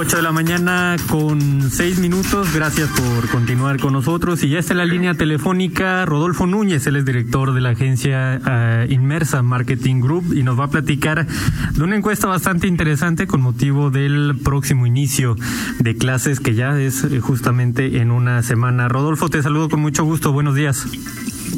8 0.00 0.16
de 0.16 0.22
la 0.22 0.32
mañana 0.32 0.96
con 1.10 1.70
6 1.70 1.98
minutos. 1.98 2.54
Gracias 2.54 2.88
por 2.88 3.28
continuar 3.28 3.78
con 3.78 3.92
nosotros. 3.92 4.42
Y 4.42 4.48
ya 4.48 4.58
está 4.58 4.72
en 4.72 4.78
la 4.78 4.86
línea 4.86 5.12
telefónica 5.12 6.06
Rodolfo 6.06 6.46
Núñez, 6.46 6.86
él 6.86 6.96
es 6.96 7.04
director 7.04 7.52
de 7.52 7.60
la 7.60 7.70
agencia 7.70 8.40
uh, 8.40 8.90
Inmersa 8.90 9.42
Marketing 9.42 10.00
Group 10.00 10.32
y 10.34 10.42
nos 10.42 10.58
va 10.58 10.64
a 10.64 10.70
platicar 10.70 11.26
de 11.26 11.84
una 11.84 11.96
encuesta 11.96 12.28
bastante 12.28 12.66
interesante 12.66 13.26
con 13.26 13.42
motivo 13.42 13.90
del 13.90 14.38
próximo 14.42 14.86
inicio 14.86 15.36
de 15.80 15.94
clases 15.94 16.40
que 16.40 16.54
ya 16.54 16.80
es 16.80 17.06
justamente 17.20 17.98
en 17.98 18.10
una 18.10 18.42
semana. 18.42 18.88
Rodolfo, 18.88 19.28
te 19.28 19.42
saludo 19.42 19.68
con 19.68 19.80
mucho 19.80 20.04
gusto. 20.04 20.32
Buenos 20.32 20.54
días. 20.54 20.86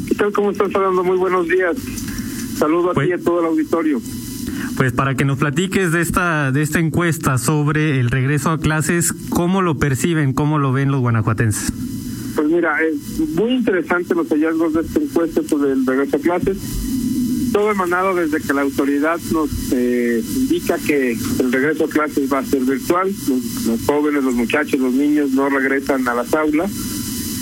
¿Qué 0.09 0.15
tal? 0.15 0.33
¿Cómo 0.33 0.51
estás 0.51 0.75
hablando? 0.75 1.01
Muy 1.05 1.17
buenos 1.17 1.47
días. 1.47 1.77
Saludo 2.57 2.91
a 2.91 2.93
pues, 2.93 3.07
ti 3.07 3.11
y 3.11 3.13
a 3.13 3.23
todo 3.23 3.39
el 3.39 3.45
auditorio. 3.45 4.01
Pues 4.77 4.91
para 4.91 5.15
que 5.15 5.25
nos 5.25 5.37
platiques 5.37 5.91
de 5.91 6.01
esta 6.01 6.51
de 6.51 6.61
esta 6.61 6.79
encuesta 6.79 7.37
sobre 7.37 7.99
el 7.99 8.09
regreso 8.09 8.51
a 8.51 8.59
clases, 8.59 9.13
¿cómo 9.29 9.61
lo 9.61 9.77
perciben, 9.77 10.33
cómo 10.33 10.59
lo 10.59 10.71
ven 10.71 10.91
los 10.91 11.01
guanajuatenses? 11.01 11.71
Pues 12.35 12.47
mira, 12.47 12.75
es 12.81 13.19
muy 13.19 13.51
interesante 13.51 14.15
los 14.15 14.27
hallazgos 14.27 14.73
de 14.73 14.81
esta 14.81 14.99
encuesta 14.99 15.41
sobre 15.43 15.73
el 15.73 15.85
regreso 15.85 16.17
a 16.17 16.19
clases. 16.19 16.57
Todo 17.51 17.71
emanado 17.71 18.15
desde 18.15 18.41
que 18.41 18.53
la 18.53 18.61
autoridad 18.61 19.19
nos 19.31 19.49
eh, 19.71 20.23
indica 20.35 20.79
que 20.79 21.11
el 21.11 21.51
regreso 21.51 21.85
a 21.85 21.89
clases 21.89 22.31
va 22.31 22.39
a 22.39 22.45
ser 22.45 22.61
virtual. 22.61 23.13
Los, 23.67 23.85
jóvenes, 23.85 24.23
los 24.23 24.33
muchachos, 24.33 24.79
los 24.79 24.93
niños 24.93 25.31
no 25.31 25.49
regresan 25.49 26.07
a 26.07 26.15
las 26.15 26.33
aulas. 26.33 26.71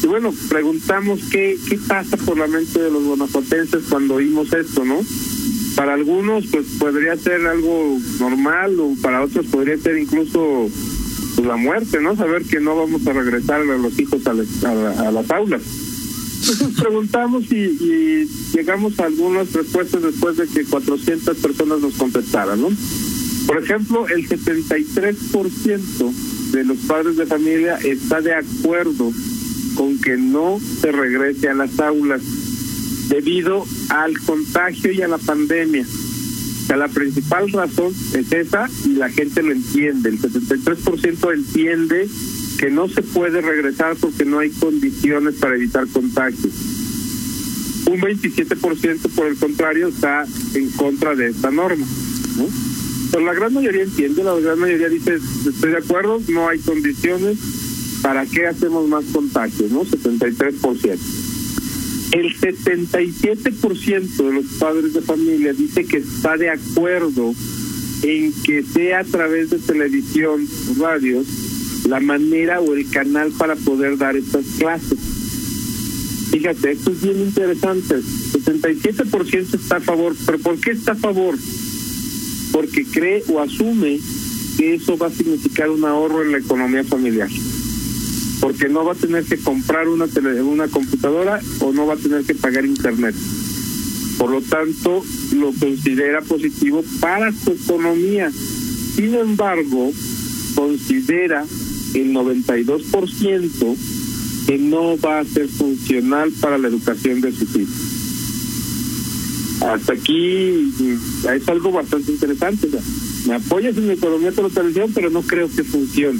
Y 0.04 0.08
bueno, 0.08 0.34
preguntamos 0.50 1.22
qué, 1.32 1.58
qué 1.70 1.78
pasa 1.88 2.18
por 2.18 2.38
la 2.38 2.48
mente 2.48 2.82
de 2.82 2.92
los 2.92 3.04
guanajuatenses 3.04 3.84
cuando 3.90 4.16
oímos 4.16 4.52
esto, 4.52 4.84
¿no? 4.84 5.00
Para 5.76 5.94
algunos 5.94 6.48
pues 6.48 6.66
podría 6.80 7.16
ser 7.18 7.46
algo 7.48 7.98
normal 8.20 8.80
o 8.80 8.96
para 9.02 9.24
otros 9.24 9.46
podría 9.48 9.78
ser 9.78 9.98
incluso 9.98 10.70
pues, 11.36 11.48
la 11.48 11.56
muerte, 11.56 12.02
¿no? 12.02 12.16
Saber 12.16 12.44
que 12.44 12.60
no 12.60 12.76
vamos 12.76 13.06
a 13.08 13.14
regresar 13.14 13.62
a 13.62 13.78
los 13.78 13.98
hijos 14.00 14.26
a, 14.28 14.34
la, 14.34 14.44
a, 14.64 15.08
a 15.08 15.12
las 15.12 15.30
aulas. 15.32 15.62
Entonces 16.42 16.80
preguntamos 16.80 17.52
y, 17.52 17.56
y, 17.56 18.30
llegamos 18.54 19.00
a 19.00 19.06
algunas 19.06 19.54
respuestas 19.54 20.02
después 20.02 20.38
de 20.38 20.48
que 20.48 20.66
400 20.66 21.38
personas 21.38 21.82
nos 21.82 21.94
contestaran, 21.94 22.60
¿no? 22.62 22.70
Por 23.46 23.64
ejemplo, 23.64 24.08
el 24.08 24.28
73% 24.28 26.12
de 26.52 26.64
los 26.64 26.78
padres 26.80 27.18
de 27.18 27.26
familia 27.26 27.78
está 27.84 28.22
de 28.22 28.34
acuerdo 28.34 29.12
con 29.76 30.00
que 30.00 30.18
no 30.18 30.60
se 30.82 30.92
regrese 30.92 31.50
a 31.50 31.54
las 31.54 31.80
aulas 31.80 32.22
debido 33.12 33.66
al 33.90 34.18
contagio 34.20 34.92
y 34.92 35.02
a 35.02 35.08
la 35.08 35.18
pandemia. 35.18 35.84
O 35.84 36.66
sea, 36.66 36.78
la 36.78 36.88
principal 36.88 37.52
razón 37.52 37.94
es 38.14 38.32
esa 38.32 38.70
y 38.86 38.94
la 38.94 39.10
gente 39.10 39.44
lo 39.44 39.52
entiende. 39.52 40.10
El 40.10 40.20
73% 40.20 41.34
entiende 41.34 42.08
que 42.58 42.72
no 42.72 42.88
se 42.88 43.02
puede 43.02 43.42
regresar 43.42 43.98
porque 44.00 44.24
no 44.24 44.40
hay 44.40 44.50
condiciones 44.52 45.36
para 45.36 45.56
evitar 45.56 45.88
contagios. 45.88 46.54
Un 47.88 48.00
27% 48.00 49.10
por 49.14 49.28
el 49.28 49.36
contrario 49.36 49.90
está 49.90 50.26
en 50.54 50.70
contra 50.72 51.14
de 51.14 51.28
esta 51.28 51.52
norma. 51.52 51.86
¿no? 52.38 52.48
Pero 53.12 53.26
la 53.26 53.34
gran 53.34 53.54
mayoría 53.54 53.84
entiende, 53.84 54.24
la 54.24 54.40
gran 54.40 54.58
mayoría 54.58 54.88
dice, 54.88 55.16
estoy 55.50 55.72
de 55.72 55.78
acuerdo, 55.78 56.22
no 56.30 56.48
hay 56.48 56.60
condiciones, 56.60 57.38
¿para 58.02 58.26
qué 58.26 58.48
hacemos 58.48 58.88
más 58.88 59.04
contagios? 59.12 59.70
¿no? 59.70 59.84
73%. 59.84 61.31
El 62.12 62.38
77% 62.38 64.18
de 64.18 64.34
los 64.34 64.46
padres 64.60 64.94
de 64.94 65.02
familia 65.02 65.54
dice 65.54 65.86
que 65.86 65.98
está 65.98 66.36
de 66.36 66.50
acuerdo 66.50 67.34
en 68.04 68.34
que 68.44 68.64
sea 68.64 69.00
a 69.00 69.04
través 69.06 69.50
de 69.50 69.60
televisión, 69.60 70.46
radios, 70.78 71.26
la 71.88 72.02
manera 72.02 72.60
o 72.60 72.74
el 72.74 72.90
canal 72.90 73.32
para 73.32 73.56
poder 73.56 73.98
dar 73.98 74.18
estas 74.18 74.46
clases. 74.58 75.00
Fíjate, 76.32 76.72
esto 76.72 76.92
es 76.92 77.02
bien 77.02 77.22
interesante. 77.22 77.96
77% 77.96 79.56
está 79.56 79.78
a 79.78 79.82
favor, 79.82 80.14
pero 80.26 80.38
¿por 80.40 80.60
qué 80.60 80.72
está 80.72 80.92
a 80.92 80.96
favor? 80.96 81.38
Porque 82.52 82.84
cree 82.84 83.24
o 83.30 83.40
asume 83.40 84.02
que 84.58 84.74
eso 84.76 84.98
va 84.98 85.08
a 85.08 85.12
significar 85.12 85.70
un 85.70 85.86
ahorro 85.86 86.24
en 86.24 86.34
la 86.34 86.40
economía 86.40 86.84
familiar 86.84 87.30
porque 88.42 88.68
no 88.68 88.84
va 88.84 88.94
a 88.94 88.96
tener 88.96 89.24
que 89.24 89.38
comprar 89.38 89.88
una 89.88 90.08
tele, 90.08 90.42
una 90.42 90.68
computadora 90.68 91.40
o 91.60 91.72
no 91.72 91.86
va 91.86 91.94
a 91.94 91.98
tener 91.98 92.24
que 92.26 92.36
pagar 92.36 92.66
internet. 92.66 93.16
Por 94.18 94.32
lo 94.32 94.42
tanto, 94.42 95.04
lo 95.36 95.54
considera 95.54 96.22
positivo 96.22 96.84
para 97.00 97.32
su 97.32 97.52
economía. 97.52 98.32
Sin 98.96 99.14
embargo, 99.16 99.92
considera 100.56 101.46
el 101.94 102.14
92% 102.14 103.78
que 104.48 104.58
no 104.58 104.98
va 104.98 105.20
a 105.20 105.26
ser 105.26 105.48
funcional 105.48 106.32
para 106.42 106.58
la 106.58 106.68
educación 106.68 107.22
de 107.22 107.32
sus 107.32 107.56
hijos. 107.56 107.76
Hasta 109.62 109.94
aquí 109.94 110.74
es 111.32 111.48
algo 111.48 111.72
bastante 111.72 112.12
interesante. 112.12 112.68
me 113.28 113.36
apoyas 113.36 113.78
en 113.78 113.88
mi 113.88 113.94
economía 113.94 114.32
de 114.32 114.42
la 114.42 114.50
televisión, 114.50 114.92
pero 114.94 115.12
no 115.12 115.22
creo 115.22 115.48
que 115.56 115.64
funcione. 115.64 116.20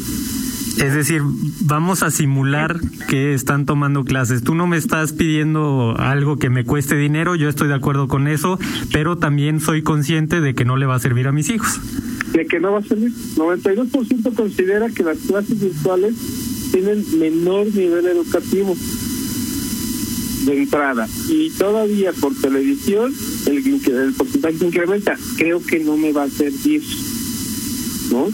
Es 0.78 0.94
decir, 0.94 1.22
vamos 1.62 2.02
a 2.02 2.12
simular 2.12 2.80
que 3.08 3.34
están 3.34 3.66
tomando 3.66 4.04
clases. 4.04 4.44
Tú 4.44 4.56
no 4.56 4.68
me 4.68 4.78
estás 4.78 5.14
pidiendo 5.14 5.96
algo 5.98 6.38
que 6.38 6.50
me 6.50 6.64
cueste 6.64 6.96
dinero, 6.96 7.36
yo 7.36 7.50
estoy 7.50 7.68
de 7.68 7.76
acuerdo 7.76 8.08
con 8.08 8.28
eso, 8.28 8.58
pero 8.92 9.18
también 9.18 9.60
soy 9.60 9.82
consciente 9.84 10.42
de 10.42 10.54
que 10.56 10.66
no 10.66 10.78
le 10.78 10.86
va 10.86 10.96
a 10.96 11.00
servir 11.00 11.28
a 11.28 11.32
mis 11.32 11.50
hijos. 11.50 11.80
De 12.34 12.46
que 12.46 12.60
no 12.60 12.72
va 12.72 12.80
a 12.80 12.84
servir. 12.84 13.12
92% 13.36 14.34
considera 14.34 14.90
que 14.90 15.04
las 15.04 15.18
clases 15.20 15.60
virtuales 15.60 16.16
tienen 16.72 17.04
menor 17.20 17.68
nivel 17.68 18.06
educativo 18.08 18.76
de 20.46 20.58
entrada 20.58 21.08
y 21.30 21.52
todavía 21.52 22.12
por 22.14 22.34
televisión 22.36 23.14
el, 23.46 23.58
el 23.58 24.14
porcentaje 24.14 24.66
incrementa. 24.66 25.18
Creo 25.38 25.62
que 25.64 25.80
no 25.80 25.98
me 25.98 26.12
va 26.12 26.24
a 26.24 26.30
servir. 26.30 26.82
¿No? 28.12 28.30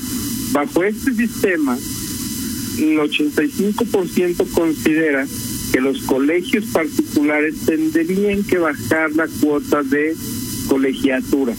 Bajo 0.54 0.84
este 0.84 1.14
sistema, 1.14 1.78
el 2.78 2.98
85% 3.00 4.52
considera 4.52 5.26
que 5.72 5.82
los 5.82 6.02
colegios 6.04 6.66
particulares 6.66 7.56
tendrían 7.66 8.44
que 8.44 8.58
bajar 8.58 9.12
la 9.14 9.28
cuota 9.28 9.84
de 9.84 10.16
colegiatura, 10.68 11.54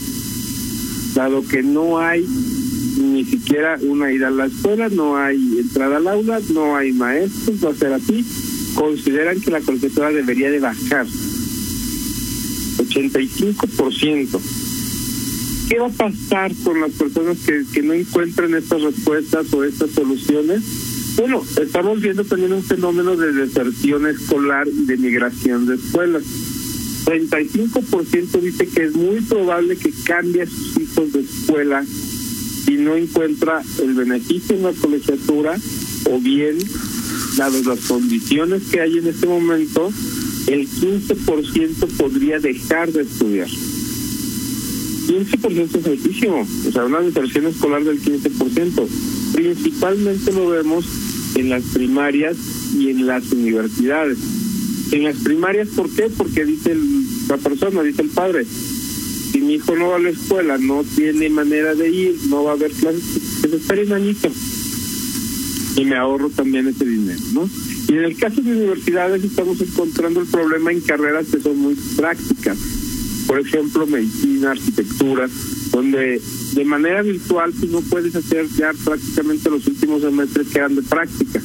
dado 1.15 1.47
que 1.47 1.63
no 1.63 1.99
hay 1.99 2.27
ni 2.99 3.25
siquiera 3.25 3.79
una 3.83 4.13
ida 4.13 4.29
a 4.29 4.31
la 4.31 4.47
escuela, 4.47 4.89
no 4.89 5.17
hay 5.17 5.37
entrada 5.59 5.99
al 5.99 6.09
aula, 6.09 6.41
no 6.53 6.77
hay 6.77 6.93
maestros, 6.93 7.65
va 7.65 7.71
a 7.71 7.75
ser 7.75 7.93
así, 7.93 8.25
consideran 8.75 9.41
que 9.41 9.51
la 9.51 9.61
colegiatura 9.61 10.11
debería 10.11 10.51
de 10.51 10.61
bajar. 10.61 11.07
85%. 12.79 14.41
¿Qué 15.69 15.79
va 15.79 15.87
a 15.87 15.91
pasar 15.91 16.53
con 16.65 16.81
las 16.81 16.93
personas 16.93 17.39
que, 17.45 17.65
que 17.73 17.83
no 17.83 17.93
encuentren 17.93 18.55
estas 18.55 18.83
respuestas 18.83 19.53
o 19.53 19.65
estas 19.65 19.91
soluciones? 19.91 20.88
Bueno, 21.19 21.43
estamos 21.61 22.01
viendo 22.01 22.23
también 22.23 22.53
un 22.53 22.63
fenómeno 22.63 23.17
de 23.17 23.33
deserción 23.33 24.07
escolar 24.07 24.69
y 24.69 24.85
de 24.85 24.97
migración 24.99 25.67
de 25.67 25.75
escuelas. 25.75 26.23
35% 27.07 28.41
dice 28.41 28.69
que 28.69 28.85
es 28.85 28.95
muy 28.95 29.21
probable 29.23 29.77
que 29.77 29.93
cambie 30.05 30.43
a 30.43 30.47
sus 30.47 30.77
hijos 30.77 31.13
de 31.13 31.21
escuela 31.23 31.85
y 32.69 32.71
no 32.75 32.95
encuentra 32.95 33.61
el 33.83 33.95
beneficio 33.95 34.55
en 34.55 34.63
la 34.63 34.73
colegiatura 34.75 35.59
o 36.09 36.21
bien, 36.21 36.57
dadas 37.37 37.67
las 37.67 37.81
condiciones 37.81 38.63
que 38.71 38.81
hay 38.81 38.99
en 38.99 39.09
este 39.09 39.27
momento, 39.27 39.91
el 40.47 40.69
15% 40.69 41.97
podría 41.97 42.39
dejar 42.39 42.93
de 42.93 43.03
estudiar. 43.03 43.49
15% 45.09 45.79
es 45.79 45.87
altísimo, 45.87 46.47
o 46.69 46.71
sea, 46.71 46.85
una 46.85 47.01
deserción 47.01 47.47
escolar 47.47 47.83
del 47.83 48.01
15%. 48.01 48.87
Principalmente 49.35 50.33
lo 50.33 50.49
vemos 50.49 50.85
en 51.35 51.51
las 51.51 51.63
primarias 51.75 52.37
y 52.77 52.91
en 52.91 53.07
las 53.07 53.31
universidades. 53.33 54.19
En 54.93 55.05
las 55.05 55.17
primarias, 55.17 55.69
¿por 55.69 55.91
qué? 55.91 56.09
Porque 56.17 56.45
dice 56.45 56.77
la 57.29 57.37
persona, 57.37 57.83
dice 57.83 58.03
el 58.03 58.09
padre, 58.09 58.45
si 58.45 59.41
mi 59.41 59.55
hijo 59.55 59.77
no 59.77 59.89
va 59.89 59.97
a 59.97 60.01
la 60.01 60.11
escuela, 60.11 60.59
no 60.59 60.83
tiene 60.83 61.29
manera 61.29 61.75
de 61.75 61.91
ir, 61.91 62.17
no 62.29 62.45
va 62.45 62.53
a 62.53 62.55
haber 62.55 62.73
clases, 62.73 63.03
que 63.43 63.49
se 63.49 63.57
espere 63.57 63.85
un. 63.85 64.17
Y 65.77 65.85
me 65.85 65.97
ahorro 65.97 66.31
también 66.31 66.67
ese 66.67 66.85
dinero, 66.85 67.21
¿no? 67.35 67.49
Y 67.89 67.93
en 67.93 68.05
el 68.05 68.17
caso 68.17 68.43
de 68.43 68.53
universidades 68.53 69.23
estamos 69.23 69.61
encontrando 69.61 70.21
el 70.21 70.27
problema 70.27 70.73
en 70.73 70.81
carreras 70.81 71.27
que 71.29 71.41
son 71.41 71.59
muy 71.59 71.75
prácticas. 71.97 72.59
Por 73.29 73.39
ejemplo, 73.39 73.87
medicina, 73.87 74.53
arquitectura, 74.53 75.29
donde 75.71 76.21
de 76.55 76.65
manera 76.65 77.03
virtual 77.03 77.53
tú 77.53 77.67
no 77.67 77.83
puedes 77.83 78.17
hacer 78.17 78.49
ya 78.57 78.73
prácticamente 78.85 79.51
los 79.51 79.67
últimos 79.67 80.01
semestres 80.01 80.49
que 80.49 80.59
eran 80.59 80.75
de 80.75 80.83
práctica. 80.83 81.41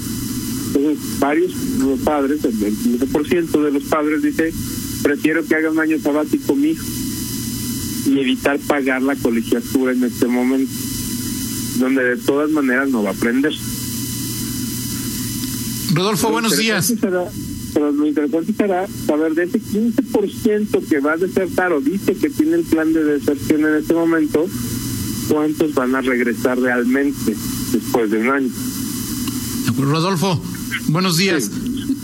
Entonces, 0.67 1.19
varios 1.19 1.77
de 1.77 1.85
los 1.85 1.99
padres, 1.99 2.43
el 2.45 2.53
15% 2.57 3.63
de 3.63 3.71
los 3.71 3.83
padres 3.83 4.23
dice, 4.23 4.53
prefiero 5.03 5.45
que 5.45 5.55
haga 5.55 5.71
un 5.71 5.79
año 5.79 5.99
sabático 5.99 6.55
mi 6.55 6.69
hijo 6.69 6.85
y 8.05 8.19
evitar 8.19 8.59
pagar 8.59 9.01
la 9.01 9.17
colegiatura 9.17 9.91
en 9.91 10.05
este 10.05 10.27
momento, 10.27 10.71
donde 11.79 12.01
de 12.01 12.17
todas 12.17 12.49
maneras 12.49 12.89
no 12.89 13.03
va 13.03 13.09
a 13.09 13.13
aprender. 13.13 13.53
Rodolfo, 15.93 16.31
buenos 16.31 16.57
días. 16.57 16.93
Pero 17.73 17.91
lo 17.91 18.07
interesante 18.07 18.53
será 18.53 18.87
saber 18.87 19.33
de 19.33 19.43
ese 19.43 19.59
15% 19.59 20.87
que 20.87 20.99
va 20.99 21.13
a 21.13 21.17
desertar 21.17 21.73
o 21.73 21.81
dice 21.81 22.13
que 22.15 22.29
tiene 22.29 22.55
el 22.55 22.63
plan 22.63 22.93
de 22.93 23.03
deserción 23.03 23.61
en 23.61 23.75
este 23.75 23.93
momento, 23.93 24.45
cuántos 25.29 25.73
van 25.73 25.95
a 25.95 26.01
regresar 26.01 26.59
realmente 26.59 27.35
después 27.71 28.11
de 28.11 28.19
un 28.19 28.29
año. 28.29 28.49
Rodolfo, 29.77 30.41
buenos 30.89 31.17
días. 31.17 31.49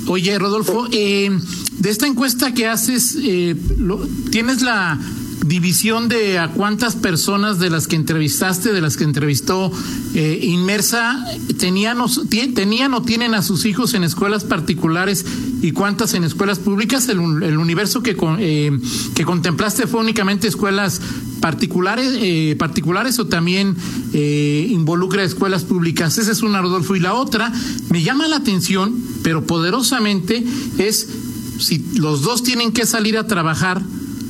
Oye, 0.08 0.38
Rodolfo, 0.40 0.88
eh, 0.92 1.30
de 1.78 1.90
esta 1.90 2.08
encuesta 2.08 2.54
que 2.54 2.68
haces, 2.68 3.18
eh, 3.22 3.56
lo, 3.78 4.08
¿tienes 4.32 4.62
la 4.62 5.00
división 5.46 6.10
de 6.10 6.38
a 6.38 6.50
cuántas 6.50 6.96
personas 6.96 7.60
de 7.60 7.70
las 7.70 7.88
que 7.88 7.96
entrevistaste, 7.96 8.74
de 8.74 8.82
las 8.82 8.98
que 8.98 9.04
entrevistó 9.04 9.72
eh, 10.14 10.40
Inmersa, 10.44 11.26
tenían 11.58 12.02
o, 12.02 12.08
tenían 12.54 12.94
o 12.94 13.02
tienen 13.02 13.34
a 13.34 13.42
sus 13.42 13.66
hijos 13.66 13.94
en 13.94 14.04
escuelas 14.04 14.44
particulares 14.44 15.26
y 15.62 15.72
cuántas 15.72 16.14
en 16.14 16.24
escuelas 16.24 16.60
públicas? 16.60 17.08
El, 17.10 17.20
el 17.44 17.58
universo 17.58 18.02
que, 18.02 18.16
eh, 18.40 18.80
que 19.16 19.26
contemplaste 19.26 19.88
fue 19.88 20.02
únicamente 20.02 20.48
escuelas 20.48 21.02
particulares, 21.40 22.14
eh, 22.22 22.56
particulares 22.58 23.20
o 23.20 23.28
también 23.28 23.76
eh, 24.14 24.68
involucra 24.70 25.24
escuelas 25.24 25.64
públicas. 25.64 26.18
Esa 26.18 26.32
es 26.32 26.42
una, 26.42 26.62
Rodolfo. 26.62 26.96
Y 26.96 27.00
la 27.00 27.14
otra, 27.14 27.52
me 27.90 28.04
llama 28.04 28.28
la 28.28 28.38
atención, 28.38 28.96
pero 29.24 29.46
poderosamente, 29.46 30.44
es 30.78 31.08
si 31.60 31.84
los 31.96 32.22
dos 32.22 32.44
tienen 32.44 32.72
que 32.72 32.86
salir 32.86 33.18
a 33.18 33.28
trabajar, 33.28 33.82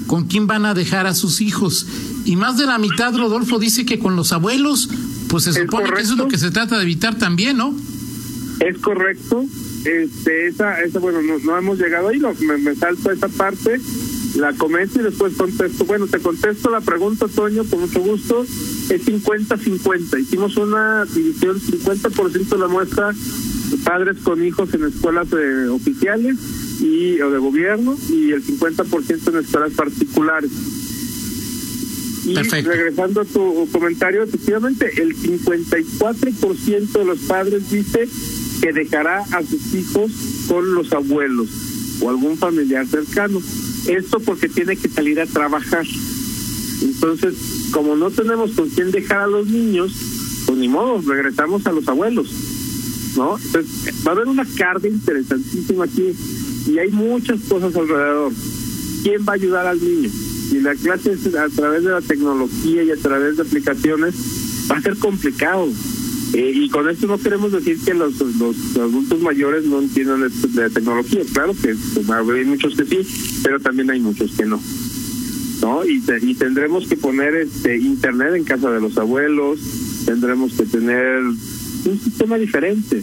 ¿con 0.09 0.25
quién 0.25 0.47
van 0.47 0.65
a 0.65 0.73
dejar 0.73 1.06
a 1.06 1.13
sus 1.13 1.39
hijos? 1.39 1.85
Y 2.25 2.35
más 2.35 2.57
de 2.57 2.65
la 2.65 2.79
mitad, 2.79 3.15
Rodolfo, 3.15 3.59
dice 3.59 3.85
que 3.85 4.00
con 4.00 4.15
los 4.15 4.33
abuelos, 4.33 4.89
pues 5.29 5.44
se 5.44 5.53
supone 5.53 5.91
que 5.91 6.01
eso 6.01 6.13
es 6.13 6.17
lo 6.17 6.27
que 6.27 6.39
se 6.39 6.50
trata 6.50 6.77
de 6.77 6.81
evitar 6.81 7.19
también, 7.19 7.57
¿no? 7.57 7.75
Es 8.59 8.79
correcto. 8.79 9.45
Este, 9.85 10.47
esa, 10.47 10.81
esa 10.81 10.97
bueno, 10.97 11.19
no, 11.21 11.57
hemos 11.57 11.79
llegado 11.79 12.07
ahí, 12.07 12.19
me, 12.41 12.57
me 12.57 12.75
salto 12.75 13.11
esa 13.11 13.29
parte 13.29 13.79
la 14.35 14.53
comento 14.53 15.00
y 15.00 15.03
después 15.03 15.35
contesto. 15.35 15.85
Bueno, 15.85 16.07
te 16.07 16.19
contesto 16.19 16.71
la 16.71 16.81
pregunta, 16.81 17.27
Toño, 17.27 17.63
con 17.65 17.81
mucho 17.81 18.00
gusto. 18.00 18.44
Es 18.44 19.05
50-50. 19.05 20.19
Hicimos 20.19 20.57
una 20.57 21.05
división, 21.05 21.59
50% 21.59 22.50
de 22.50 22.57
la 22.57 22.67
muestra 22.67 23.13
padres 23.83 24.17
con 24.23 24.44
hijos 24.44 24.73
en 24.73 24.85
escuelas 24.85 25.27
eh, 25.31 25.67
oficiales 25.67 26.38
y 26.79 27.19
o 27.21 27.29
de 27.29 27.39
gobierno 27.39 27.97
y 28.09 28.31
el 28.31 28.43
50% 28.43 29.29
en 29.29 29.37
escuelas 29.37 29.73
particulares. 29.73 30.51
Y 32.25 32.35
regresando 32.35 33.21
a 33.21 33.25
tu 33.25 33.67
comentario, 33.71 34.23
efectivamente, 34.23 35.01
el 35.01 35.15
54% 35.15 36.91
de 36.91 37.05
los 37.05 37.19
padres 37.19 37.69
dice 37.71 38.07
que 38.61 38.73
dejará 38.73 39.19
a 39.19 39.43
sus 39.43 39.73
hijos 39.73 40.11
con 40.47 40.75
los 40.75 40.91
abuelos 40.91 41.49
o 42.01 42.09
algún 42.09 42.37
familiar 42.37 42.85
cercano. 42.87 43.41
Esto 43.87 44.19
porque 44.19 44.49
tiene 44.49 44.75
que 44.75 44.89
salir 44.89 45.19
a 45.19 45.25
trabajar. 45.25 45.85
Entonces, 46.81 47.35
como 47.71 47.95
no 47.95 48.11
tenemos 48.11 48.51
con 48.51 48.69
quién 48.69 48.91
dejar 48.91 49.21
a 49.21 49.27
los 49.27 49.47
niños, 49.47 49.93
pues 50.45 50.57
ni 50.57 50.67
modo, 50.67 51.01
regresamos 51.01 51.65
a 51.65 51.71
los 51.71 51.87
abuelos. 51.87 52.29
¿No? 53.15 53.37
Entonces, 53.37 53.95
va 54.05 54.11
a 54.11 54.15
haber 54.15 54.27
una 54.27 54.45
carga 54.45 54.87
interesantísima 54.87 55.85
aquí 55.85 56.13
y 56.67 56.77
hay 56.77 56.89
muchas 56.91 57.39
cosas 57.41 57.75
alrededor. 57.75 58.31
¿Quién 59.03 59.25
va 59.27 59.33
a 59.33 59.35
ayudar 59.35 59.65
al 59.67 59.79
niño? 59.79 60.09
Y 60.51 60.59
la 60.59 60.75
clase 60.75 61.11
a 61.38 61.50
través 61.50 61.83
de 61.83 61.91
la 61.91 62.01
tecnología 62.01 62.83
y 62.83 62.91
a 62.91 62.97
través 62.97 63.38
de 63.38 63.44
aplicaciones, 63.44 64.15
va 64.69 64.77
a 64.77 64.81
ser 64.81 64.97
complicado. 64.97 65.67
Eh, 66.33 66.51
y 66.53 66.69
con 66.69 66.88
esto 66.89 67.07
no 67.07 67.17
queremos 67.17 67.51
decir 67.51 67.79
que 67.83 67.94
los, 67.94 68.19
los 68.19 68.77
adultos 68.77 69.19
mayores 69.21 69.65
no 69.65 69.79
entiendan 69.79 70.21
de, 70.21 70.69
tecnología. 70.69 71.21
Claro 71.33 71.53
que 71.53 71.75
pues, 71.94 72.09
hay 72.09 72.45
muchos 72.45 72.75
que 72.75 72.85
sí, 72.85 73.39
pero 73.44 73.59
también 73.59 73.89
hay 73.89 74.00
muchos 74.00 74.31
que 74.31 74.45
no. 74.45 74.62
¿no? 75.62 75.85
Y, 75.85 76.03
y 76.21 76.35
tendremos 76.35 76.88
que 76.88 76.97
poner 76.97 77.35
este 77.35 77.77
internet 77.77 78.35
en 78.35 78.44
casa 78.44 78.69
de 78.69 78.79
los 78.79 78.97
abuelos, 78.97 79.59
tendremos 80.05 80.53
que 80.53 80.65
tener 80.65 81.21
un 81.23 82.00
sistema 82.03 82.38
diferente. 82.38 83.01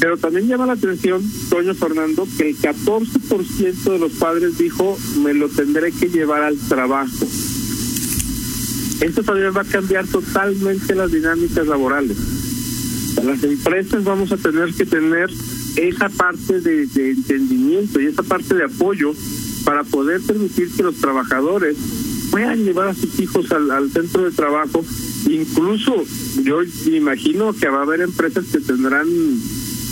Pero 0.00 0.16
también 0.16 0.48
llama 0.48 0.64
la 0.64 0.72
atención, 0.72 1.22
Toño 1.50 1.74
Fernando, 1.74 2.26
que 2.38 2.48
el 2.48 2.56
14% 2.56 3.92
de 3.92 3.98
los 3.98 4.12
padres 4.12 4.56
dijo, 4.56 4.98
me 5.22 5.34
lo 5.34 5.48
tendré 5.50 5.92
que 5.92 6.08
llevar 6.08 6.42
al 6.42 6.56
trabajo. 6.56 7.26
Esto 9.02 9.22
también 9.22 9.52
va 9.54 9.60
a 9.60 9.64
cambiar 9.64 10.06
totalmente 10.06 10.94
las 10.94 11.12
dinámicas 11.12 11.66
laborales. 11.66 12.16
Las 13.22 13.44
empresas 13.44 14.02
vamos 14.02 14.32
a 14.32 14.38
tener 14.38 14.72
que 14.72 14.86
tener 14.86 15.30
esa 15.76 16.08
parte 16.08 16.60
de, 16.60 17.10
entendimiento 17.10 18.00
y 18.00 18.06
esa 18.06 18.22
parte 18.22 18.54
de 18.54 18.64
apoyo 18.64 19.12
para 19.64 19.84
poder 19.84 20.20
permitir 20.22 20.70
que 20.74 20.82
los 20.82 20.96
trabajadores 20.96 21.76
puedan 22.30 22.64
llevar 22.64 22.88
a 22.88 22.94
sus 22.94 23.18
hijos 23.20 23.50
al, 23.52 23.90
centro 23.90 24.24
de 24.24 24.30
trabajo. 24.30 24.84
Incluso 25.28 26.04
yo 26.42 26.60
imagino 26.86 27.52
que 27.52 27.68
va 27.68 27.80
a 27.80 27.82
haber 27.82 28.00
empresas 28.00 28.46
que 28.46 28.60
tendrán 28.60 29.06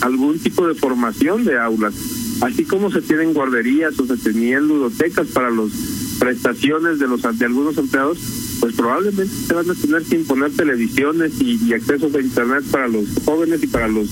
algún 0.00 0.38
tipo 0.38 0.66
de 0.66 0.74
formación 0.74 1.44
de 1.44 1.58
aulas, 1.58 1.94
así 2.40 2.64
como 2.64 2.90
se 2.90 3.02
tienen 3.02 3.34
guarderías 3.34 3.98
o 3.98 4.06
se 4.06 4.16
tenían 4.16 4.68
ludotecas 4.68 5.28
para 5.28 5.50
las 5.50 5.70
prestaciones 6.18 6.98
de 6.98 7.08
los 7.08 7.22
de 7.22 7.44
algunos 7.44 7.78
empleados 7.78 8.18
pues 8.60 8.74
probablemente 8.74 9.26
se 9.26 9.54
van 9.54 9.70
a 9.70 9.74
tener 9.74 10.02
que 10.02 10.16
imponer 10.16 10.52
televisiones 10.52 11.40
y, 11.40 11.72
accesos 11.72 12.14
a 12.14 12.20
internet 12.20 12.64
para 12.70 12.88
los 12.88 13.06
jóvenes 13.24 13.62
y 13.62 13.66
para 13.66 13.88
los 13.88 14.08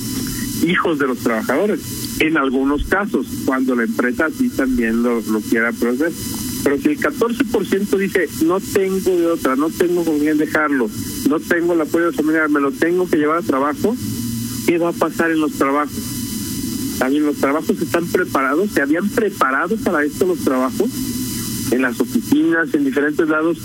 hijos 0.62 0.98
de 0.98 1.06
los 1.06 1.18
trabajadores. 1.18 1.80
En 2.20 2.36
algunos 2.36 2.84
casos, 2.84 3.26
cuando 3.44 3.74
la 3.74 3.84
empresa 3.84 4.26
así 4.26 4.48
también 4.48 5.02
lo, 5.02 5.20
lo 5.20 5.40
quiera 5.40 5.72
proceder. 5.72 6.12
Pero 6.64 6.78
si 6.78 6.88
el 6.88 6.98
14% 6.98 7.98
dice, 7.98 8.28
no 8.44 8.58
tengo 8.60 9.10
de 9.10 9.26
otra, 9.26 9.54
no 9.56 9.70
tengo 9.70 10.04
con 10.04 10.18
quién 10.18 10.36
dejarlo, 10.36 10.90
no 11.28 11.38
tengo 11.38 11.74
el 11.74 11.80
apoyo 11.80 12.12
familiar, 12.12 12.48
me 12.48 12.60
lo 12.60 12.72
tengo 12.72 13.08
que 13.08 13.18
llevar 13.18 13.38
a 13.38 13.42
trabajo, 13.42 13.96
¿qué 14.66 14.78
va 14.78 14.90
a 14.90 14.92
pasar 14.92 15.30
en 15.30 15.40
los 15.40 15.52
trabajos? 15.52 15.96
También 16.98 17.26
los 17.26 17.36
trabajos 17.36 17.80
están 17.80 18.06
preparados, 18.06 18.70
se 18.70 18.82
habían 18.82 19.08
preparado 19.08 19.76
para 19.76 20.04
esto 20.04 20.26
los 20.26 20.40
trabajos, 20.40 20.90
en 21.70 21.82
las 21.82 22.00
oficinas, 22.00 22.72
en 22.74 22.84
diferentes 22.84 23.28
lados, 23.28 23.58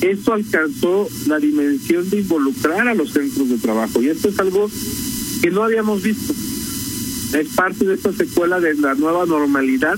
esto 0.00 0.32
alcanzó 0.32 1.08
la 1.26 1.38
dimensión 1.38 2.08
de 2.08 2.20
involucrar 2.20 2.88
a 2.88 2.94
los 2.94 3.12
centros 3.12 3.50
de 3.50 3.58
trabajo 3.58 4.00
y 4.00 4.08
esto 4.08 4.28
es 4.28 4.38
algo 4.38 4.70
que 5.42 5.50
no 5.50 5.62
habíamos 5.62 6.02
visto. 6.02 6.32
Es 7.36 7.48
parte 7.54 7.84
de 7.84 7.94
esta 7.94 8.12
secuela 8.12 8.60
de 8.60 8.74
la 8.74 8.94
nueva 8.94 9.26
normalidad, 9.26 9.96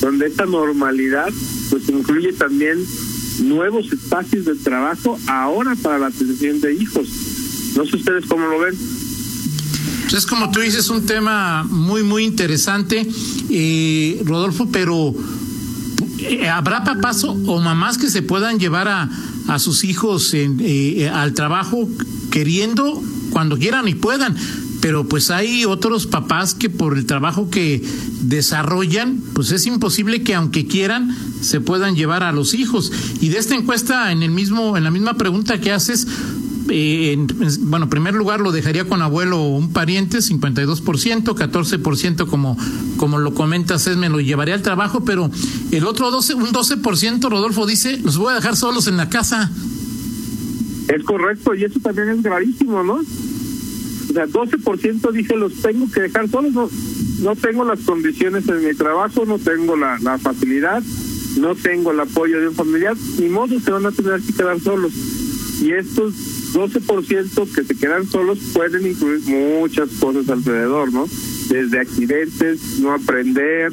donde 0.00 0.26
esta 0.26 0.44
normalidad 0.44 1.28
pues 1.70 1.88
incluye 1.88 2.32
también 2.34 2.78
nuevos 3.42 3.90
espacios 3.90 4.44
de 4.44 4.54
trabajo 4.56 5.18
ahora 5.26 5.74
para 5.76 5.98
la 5.98 6.06
atención 6.08 6.60
de 6.60 6.74
hijos. 6.74 7.08
No 7.74 7.86
sé 7.86 7.96
ustedes 7.96 8.26
cómo 8.26 8.46
lo 8.48 8.58
ven. 8.58 8.74
Pues 10.08 10.24
es 10.24 10.26
como 10.26 10.50
tú 10.50 10.60
dices, 10.60 10.88
un 10.88 11.04
tema 11.04 11.64
muy, 11.64 12.02
muy 12.02 12.24
interesante, 12.24 13.06
eh, 13.50 14.22
Rodolfo, 14.24 14.70
pero 14.72 15.14
eh, 16.20 16.48
¿habrá 16.48 16.82
papás 16.82 17.24
o 17.24 17.60
mamás 17.60 17.98
que 17.98 18.08
se 18.08 18.22
puedan 18.22 18.58
llevar 18.58 18.88
a, 18.88 19.10
a 19.48 19.58
sus 19.58 19.82
hijos 19.84 20.32
en, 20.34 20.58
eh, 20.62 21.08
al 21.08 21.34
trabajo 21.34 21.88
queriendo 22.30 23.02
cuando 23.30 23.58
quieran 23.58 23.88
y 23.88 23.94
puedan. 23.94 24.36
Pero 24.80 25.08
pues 25.08 25.32
hay 25.32 25.64
otros 25.64 26.06
papás 26.06 26.54
que 26.54 26.70
por 26.70 26.96
el 26.96 27.04
trabajo 27.04 27.50
que 27.50 27.82
desarrollan, 28.20 29.20
pues 29.34 29.50
es 29.50 29.66
imposible 29.66 30.22
que 30.22 30.34
aunque 30.36 30.66
quieran 30.66 31.16
se 31.40 31.60
puedan 31.60 31.96
llevar 31.96 32.22
a 32.22 32.30
los 32.30 32.54
hijos. 32.54 32.92
Y 33.20 33.30
de 33.30 33.38
esta 33.38 33.56
encuesta, 33.56 34.12
en 34.12 34.22
el 34.22 34.30
mismo, 34.30 34.76
en 34.76 34.84
la 34.84 34.90
misma 34.92 35.14
pregunta 35.14 35.60
que 35.60 35.72
haces, 35.72 36.06
eh, 36.70 37.12
en, 37.12 37.26
bueno, 37.70 37.84
en 37.84 37.90
primer 37.90 38.14
lugar 38.14 38.40
lo 38.40 38.52
dejaría 38.52 38.84
con 38.84 39.02
abuelo 39.02 39.40
o 39.40 39.56
un 39.56 39.72
pariente, 39.72 40.18
52%, 40.18 41.24
14% 41.24 42.26
como, 42.26 42.56
como 42.96 43.18
lo 43.18 43.34
comentas 43.34 43.86
es 43.86 43.96
me 43.96 44.08
lo 44.08 44.20
llevaría 44.20 44.54
al 44.54 44.62
trabajo, 44.62 45.04
pero 45.04 45.30
el 45.70 45.84
otro 45.84 46.10
12, 46.10 46.34
un 46.34 46.52
12%, 46.52 47.30
Rodolfo 47.30 47.66
dice, 47.66 47.98
los 47.98 48.18
voy 48.18 48.32
a 48.32 48.36
dejar 48.36 48.56
solos 48.56 48.86
en 48.86 48.96
la 48.96 49.08
casa. 49.08 49.50
Es 50.88 51.02
correcto, 51.04 51.54
y 51.54 51.64
eso 51.64 51.80
también 51.80 52.08
es 52.10 52.22
gravísimo, 52.22 52.82
¿no? 52.82 52.94
O 52.94 54.12
sea, 54.12 54.26
12% 54.26 55.12
dice, 55.12 55.36
los 55.36 55.54
tengo 55.60 55.90
que 55.90 56.02
dejar 56.02 56.28
solos, 56.30 56.72
no, 57.20 57.36
tengo 57.36 57.64
las 57.64 57.80
condiciones 57.80 58.48
en 58.48 58.66
mi 58.66 58.74
trabajo, 58.74 59.24
no 59.26 59.38
tengo 59.38 59.76
la, 59.76 59.98
la 60.00 60.18
facilidad, 60.18 60.82
no 61.38 61.54
tengo 61.54 61.92
el 61.92 62.00
apoyo 62.00 62.40
de 62.40 62.48
un 62.48 62.54
familiar, 62.54 62.96
ni 63.18 63.28
modo 63.28 63.60
se 63.60 63.70
van 63.70 63.86
a 63.86 63.92
tener 63.92 64.20
que 64.22 64.32
quedar 64.32 64.58
solos. 64.60 64.92
Y 65.60 65.72
estos 65.72 66.14
12% 66.52 67.54
que 67.54 67.64
se 67.64 67.76
quedan 67.76 68.06
solos 68.06 68.38
pueden 68.52 68.86
incluir 68.86 69.20
muchas 69.26 69.90
cosas 70.00 70.28
alrededor, 70.28 70.92
¿no? 70.92 71.06
Desde 71.48 71.80
accidentes, 71.80 72.78
no 72.80 72.92
aprender 72.92 73.72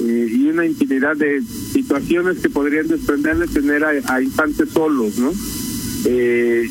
eh, 0.00 0.28
y 0.30 0.48
una 0.48 0.66
infinidad 0.66 1.16
de 1.16 1.42
situaciones 1.72 2.38
que 2.38 2.50
podrían 2.50 2.88
desprenderle 2.88 3.46
tener 3.48 3.84
a, 3.84 4.22
infantes 4.22 4.70
solos, 4.70 5.18
¿no? 5.18 5.32
Eh, 6.04 6.68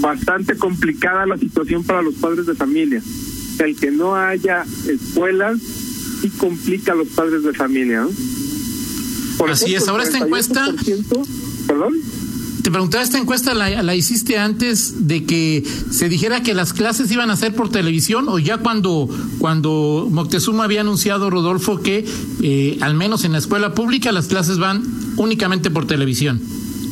bastante 0.00 0.56
complicada 0.56 1.26
la 1.26 1.38
situación 1.38 1.84
para 1.84 2.02
los 2.02 2.14
padres 2.14 2.46
de 2.46 2.54
familia. 2.54 3.02
El 3.58 3.76
que 3.76 3.90
no 3.90 4.16
haya 4.16 4.64
escuelas 4.86 5.60
sí 6.20 6.30
complica 6.30 6.92
a 6.92 6.96
los 6.96 7.08
padres 7.08 7.42
de 7.42 7.52
familia. 7.52 8.02
¿no? 8.02 8.10
Así 9.46 9.74
es, 9.74 9.88
ahora 9.88 10.04
esta 10.04 10.18
encuesta... 10.18 10.74
¿Perdón? 11.66 11.94
Te 12.70 12.74
preguntaba, 12.74 13.02
esta 13.02 13.18
encuesta 13.18 13.52
la, 13.52 13.82
la, 13.82 13.96
hiciste 13.96 14.38
antes 14.38 15.08
de 15.08 15.24
que 15.24 15.64
se 15.90 16.08
dijera 16.08 16.44
que 16.44 16.54
las 16.54 16.72
clases 16.72 17.10
iban 17.10 17.28
a 17.28 17.34
ser 17.34 17.52
por 17.52 17.68
televisión 17.68 18.28
o 18.28 18.38
ya 18.38 18.58
cuando, 18.58 19.08
cuando 19.40 20.06
Moctezuma 20.08 20.62
había 20.62 20.82
anunciado, 20.82 21.30
Rodolfo, 21.30 21.80
que 21.80 22.06
eh, 22.44 22.78
al 22.80 22.94
menos 22.94 23.24
en 23.24 23.32
la 23.32 23.38
escuela 23.38 23.74
pública 23.74 24.12
las 24.12 24.28
clases 24.28 24.58
van 24.58 24.84
únicamente 25.16 25.72
por 25.72 25.88
televisión. 25.88 26.40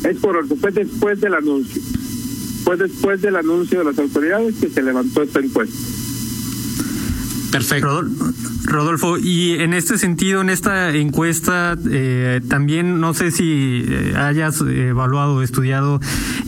Es 0.03 0.19
correcto, 0.19 0.57
fue 0.57 0.71
después 0.71 1.21
del 1.21 1.33
anuncio. 1.33 1.81
Fue 2.65 2.75
después 2.75 3.21
del 3.21 3.37
anuncio 3.37 3.79
de 3.79 3.85
las 3.85 3.97
autoridades 3.99 4.55
que 4.59 4.67
se 4.67 4.83
levantó 4.83 5.23
esta 5.23 5.39
encuesta. 5.39 5.77
Perfecto. 7.51 8.03
Rodolfo, 8.65 9.17
y 9.17 9.53
en 9.53 9.73
este 9.73 9.97
sentido, 9.97 10.41
en 10.41 10.49
esta 10.49 10.95
encuesta, 10.95 11.75
eh, 11.89 12.41
también 12.47 12.99
no 12.99 13.13
sé 13.13 13.31
si 13.31 13.83
eh, 13.87 14.13
hayas 14.15 14.61
evaluado 14.61 15.35
o 15.35 15.41
estudiado 15.41 15.99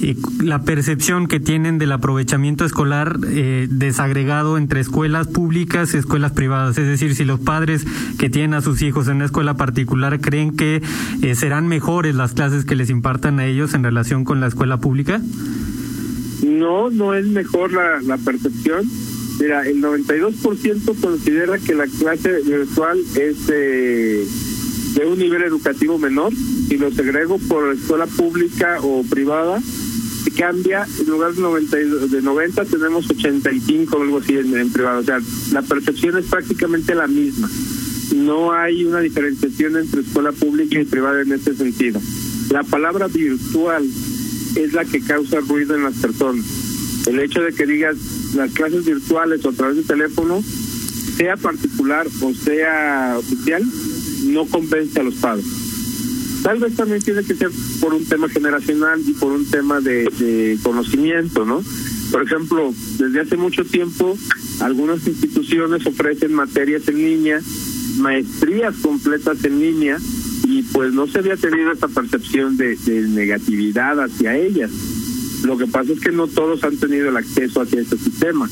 eh, 0.02 0.16
la 0.44 0.64
percepción 0.64 1.28
que 1.28 1.40
tienen 1.40 1.80
del 1.80 1.92
aprovechamiento 1.92 2.66
escolar 2.66 3.20
desagregado 3.20 4.58
entre 4.58 4.82
escuelas 4.82 5.28
públicas 5.28 5.94
y 5.94 5.98
escuelas 5.98 6.34
privadas. 6.34 6.78
Es 6.78 6.88
decir, 6.88 7.16
si 7.16 7.26
los 7.26 7.40
padres 7.40 7.86
que 8.20 8.30
tienen 8.30 8.54
a 8.54 8.62
sus 8.62 8.82
hijos 8.82 9.08
en 9.08 9.18
una 9.18 9.26
escuela 9.26 9.56
particular 9.56 10.20
creen 10.20 10.56
que 10.56 10.82
serán 11.36 11.68
mejores 11.68 12.16
las 12.16 12.34
clases 12.34 12.66
que 12.66 12.76
les 12.76 12.90
impartan 12.90 13.40
a 13.40 13.46
ellos 13.46 13.74
en 13.74 13.84
relación 13.84 14.24
con 14.26 14.40
la 14.40 14.48
escuela 14.48 14.78
pública. 14.78 15.22
No, 16.44 16.90
no 16.90 17.14
es 17.14 17.28
mejor 17.28 17.72
la, 17.74 18.02
la 18.02 18.18
percepción 18.18 18.86
Mira, 19.42 19.68
el 19.68 19.82
92% 19.82 21.02
considera 21.02 21.58
que 21.58 21.76
la 21.76 21.88
clase 21.88 22.42
virtual 22.42 22.98
es 23.16 23.48
de 23.48 24.26
un 25.06 25.18
nivel 25.18 25.42
educativo 25.44 25.98
menor 25.98 26.32
y 26.70 26.78
lo 26.78 26.92
segrego 26.92 27.40
por 27.50 27.74
escuela 27.74 28.06
pública 28.06 28.78
o 28.82 29.04
privada 29.04 29.60
cambia, 30.32 30.88
en 31.00 31.06
lugar 31.08 31.34
de 31.34 31.42
90, 31.42 31.78
de 31.78 32.22
90 32.22 32.66
tenemos 32.66 33.10
85 33.10 33.96
o 33.96 34.02
algo 34.02 34.18
así 34.20 34.38
en, 34.38 34.58
en, 34.58 34.72
privado. 34.72 35.00
O 35.00 35.04
sea, 35.04 35.20
la 35.52 35.62
percepción 35.62 36.18
es 36.18 36.26
prácticamente 36.26 36.96
la 36.96 37.08
misma. 37.08 37.50
No 38.16 38.52
hay 38.52 38.84
una 38.84 39.00
diferenciación 39.00 39.78
entre 39.78 40.02
escuela 40.02 40.32
pública 40.32 40.80
y 40.80 40.86
privada 40.86 41.22
en 41.22 41.32
este 41.32 41.54
sentido. 41.56 42.00
La 42.50 42.64
palabra 42.64 43.08
virtual 43.08 43.88
es 44.56 44.74
la 44.74 44.86
que 44.86 45.02
causa 45.02 45.40
ruido 45.42 45.76
en 45.76 45.84
las 45.84 45.96
personas. 45.96 46.71
El 47.08 47.20
hecho 47.20 47.42
de 47.42 47.54
que 47.54 47.66
digas 47.66 47.98
las 48.36 48.52
clases 48.52 48.86
virtuales 48.86 49.44
o 49.46 49.50
a 49.50 49.54
través 49.54 49.78
de 49.78 49.84
teléfono, 49.84 50.44
sea 51.18 51.36
particular 51.36 52.08
o 52.22 52.34
sea 52.34 53.16
oficial, 53.18 53.64
no 54.26 54.46
convence 54.46 55.00
a 55.00 55.04
los 55.04 55.16
padres. 55.16 55.46
Tal 56.44 56.60
vez 56.60 56.76
también 56.76 57.02
tiene 57.02 57.24
que 57.24 57.36
ser 57.36 57.50
por 57.80 57.94
un 57.94 58.06
tema 58.06 58.28
generacional 58.30 59.00
y 59.06 59.14
por 59.14 59.32
un 59.32 59.46
tema 59.50 59.80
de, 59.80 60.58
conocimiento, 60.64 61.46
¿no? 61.46 61.64
Por 62.12 62.24
ejemplo, 62.24 62.74
desde 62.98 63.22
hace 63.22 63.38
mucho 63.38 63.64
tiempo 63.64 64.18
algunas 64.60 65.06
instituciones 65.08 65.86
ofrecen 65.86 66.34
materias 66.34 66.88
en 66.88 66.98
línea, 66.98 67.40
maestrías 67.98 68.76
completas 68.78 69.44
en 69.44 69.60
línea 69.60 69.98
y 70.44 70.64
pues 70.64 70.94
no 70.94 71.08
se 71.08 71.20
había 71.20 71.38
tenido 71.38 71.72
esta 71.72 71.88
percepción 71.88 72.58
de 72.58 72.78
negatividad 73.10 74.04
hacia 74.04 74.36
ellas 74.36 74.72
lo 75.44 75.58
que 75.58 75.68
pasa 75.68 75.92
es 75.94 76.00
que 76.00 76.12
no 76.12 76.28
todos 76.28 76.64
han 76.64 76.78
tenido 76.78 77.10
el 77.10 77.18
acceso 77.18 77.62
hacia 77.62 77.82
este 77.82 77.98
sistema. 77.98 78.50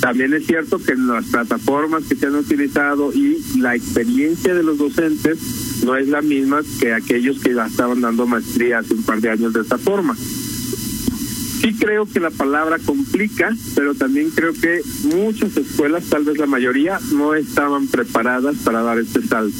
También 0.00 0.32
es 0.32 0.46
cierto 0.46 0.78
que 0.78 0.94
las 0.94 1.26
plataformas 1.26 2.04
que 2.04 2.14
se 2.14 2.26
han 2.26 2.36
utilizado 2.36 3.12
y 3.12 3.42
la 3.58 3.74
experiencia 3.74 4.54
de 4.54 4.62
los 4.62 4.78
docentes 4.78 5.38
no 5.84 5.96
es 5.96 6.08
la 6.08 6.22
misma 6.22 6.60
que 6.80 6.92
aquellos 6.92 7.40
que 7.40 7.54
ya 7.54 7.66
estaban 7.66 8.00
dando 8.00 8.26
maestría 8.26 8.78
hace 8.78 8.94
un 8.94 9.02
par 9.02 9.20
de 9.20 9.30
años 9.30 9.52
de 9.52 9.60
esta 9.60 9.78
forma. 9.78 10.16
Sí 10.16 11.74
creo 11.74 12.06
que 12.06 12.20
la 12.20 12.30
palabra 12.30 12.78
complica, 12.78 13.52
pero 13.74 13.94
también 13.94 14.30
creo 14.30 14.52
que 14.52 14.80
muchas 15.16 15.56
escuelas, 15.56 16.04
tal 16.08 16.24
vez 16.24 16.38
la 16.38 16.46
mayoría, 16.46 17.00
no 17.12 17.34
estaban 17.34 17.88
preparadas 17.88 18.56
para 18.64 18.82
dar 18.82 18.98
este 18.98 19.22
salto. 19.22 19.56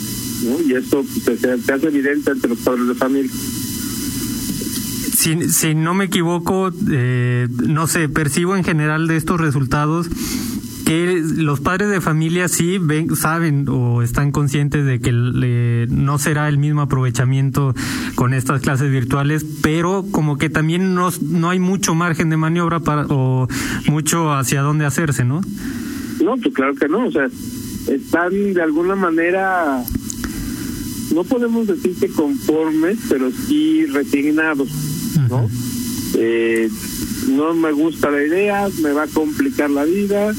Y 0.65 0.75
eso 0.75 1.05
pues, 1.25 1.41
se 1.41 1.73
hace 1.73 1.87
evidente 1.89 2.31
entre 2.31 2.51
los 2.51 2.61
padres 2.61 2.87
de 2.87 2.95
familia 2.95 3.33
si, 5.19 5.75
no 5.75 5.95
me 5.95 6.05
equivoco, 6.05 6.71
eh, 6.91 7.49
no 7.67 7.89
sé, 7.89 8.09
percibo 8.09 8.57
en 8.57 8.63
general 8.63 9.09
de 9.09 9.17
estos 9.17 9.41
resultados 9.41 10.09
que 10.87 11.23
los 11.37 11.61
padres 11.61 11.91
de 11.91 12.01
familia 12.01 12.49
sí 12.49 12.79
ven, 12.79 13.15
saben 13.15 13.67
o 13.69 14.01
están 14.01 14.31
conscientes 14.31 14.87
de 14.87 15.01
que 15.01 15.87
no 15.91 16.19
será 16.19 16.49
el 16.49 16.57
mismo 16.57 16.83
aprovechamiento 16.83 17.75
con 18.15 18.33
estas 18.33 18.63
clases 18.63 18.91
virtuales, 18.91 19.45
pero 19.61 20.07
como 20.11 20.39
que 20.39 20.49
también 20.49 20.95
no, 20.95 21.11
no 21.21 21.51
hay 21.51 21.59
mucho 21.59 21.95
margen 21.95 22.31
de 22.31 22.37
maniobra 22.37 22.81
para 22.81 23.05
o 23.09 23.49
mucho 23.89 24.33
hacia 24.33 24.63
dónde 24.63 24.87
hacerse, 24.87 25.25
¿no? 25.25 25.43
No, 26.23 26.37
pues 26.37 26.55
claro 26.55 26.75
que 26.75 26.89
no, 26.89 27.07
o 27.07 27.11
sea, 27.11 27.27
están 27.89 28.55
de 28.55 28.63
alguna 28.63 28.95
manera, 28.95 29.83
no 31.13 31.25
podemos 31.25 31.67
decir 31.67 31.97
que 31.97 32.09
conformes, 32.09 32.99
pero 33.11 33.31
sí 33.31 33.85
resignados 33.87 34.98
¿no? 35.29 35.49
Eh, 36.15 36.71
no 37.29 37.55
me 37.55 37.73
gusta 37.73 38.11
la 38.11 38.23
idea, 38.23 38.69
me 38.83 38.93
va 38.93 39.05
a 39.05 39.07
complicar 39.09 39.71
la 39.71 39.85
vida, 39.85 40.33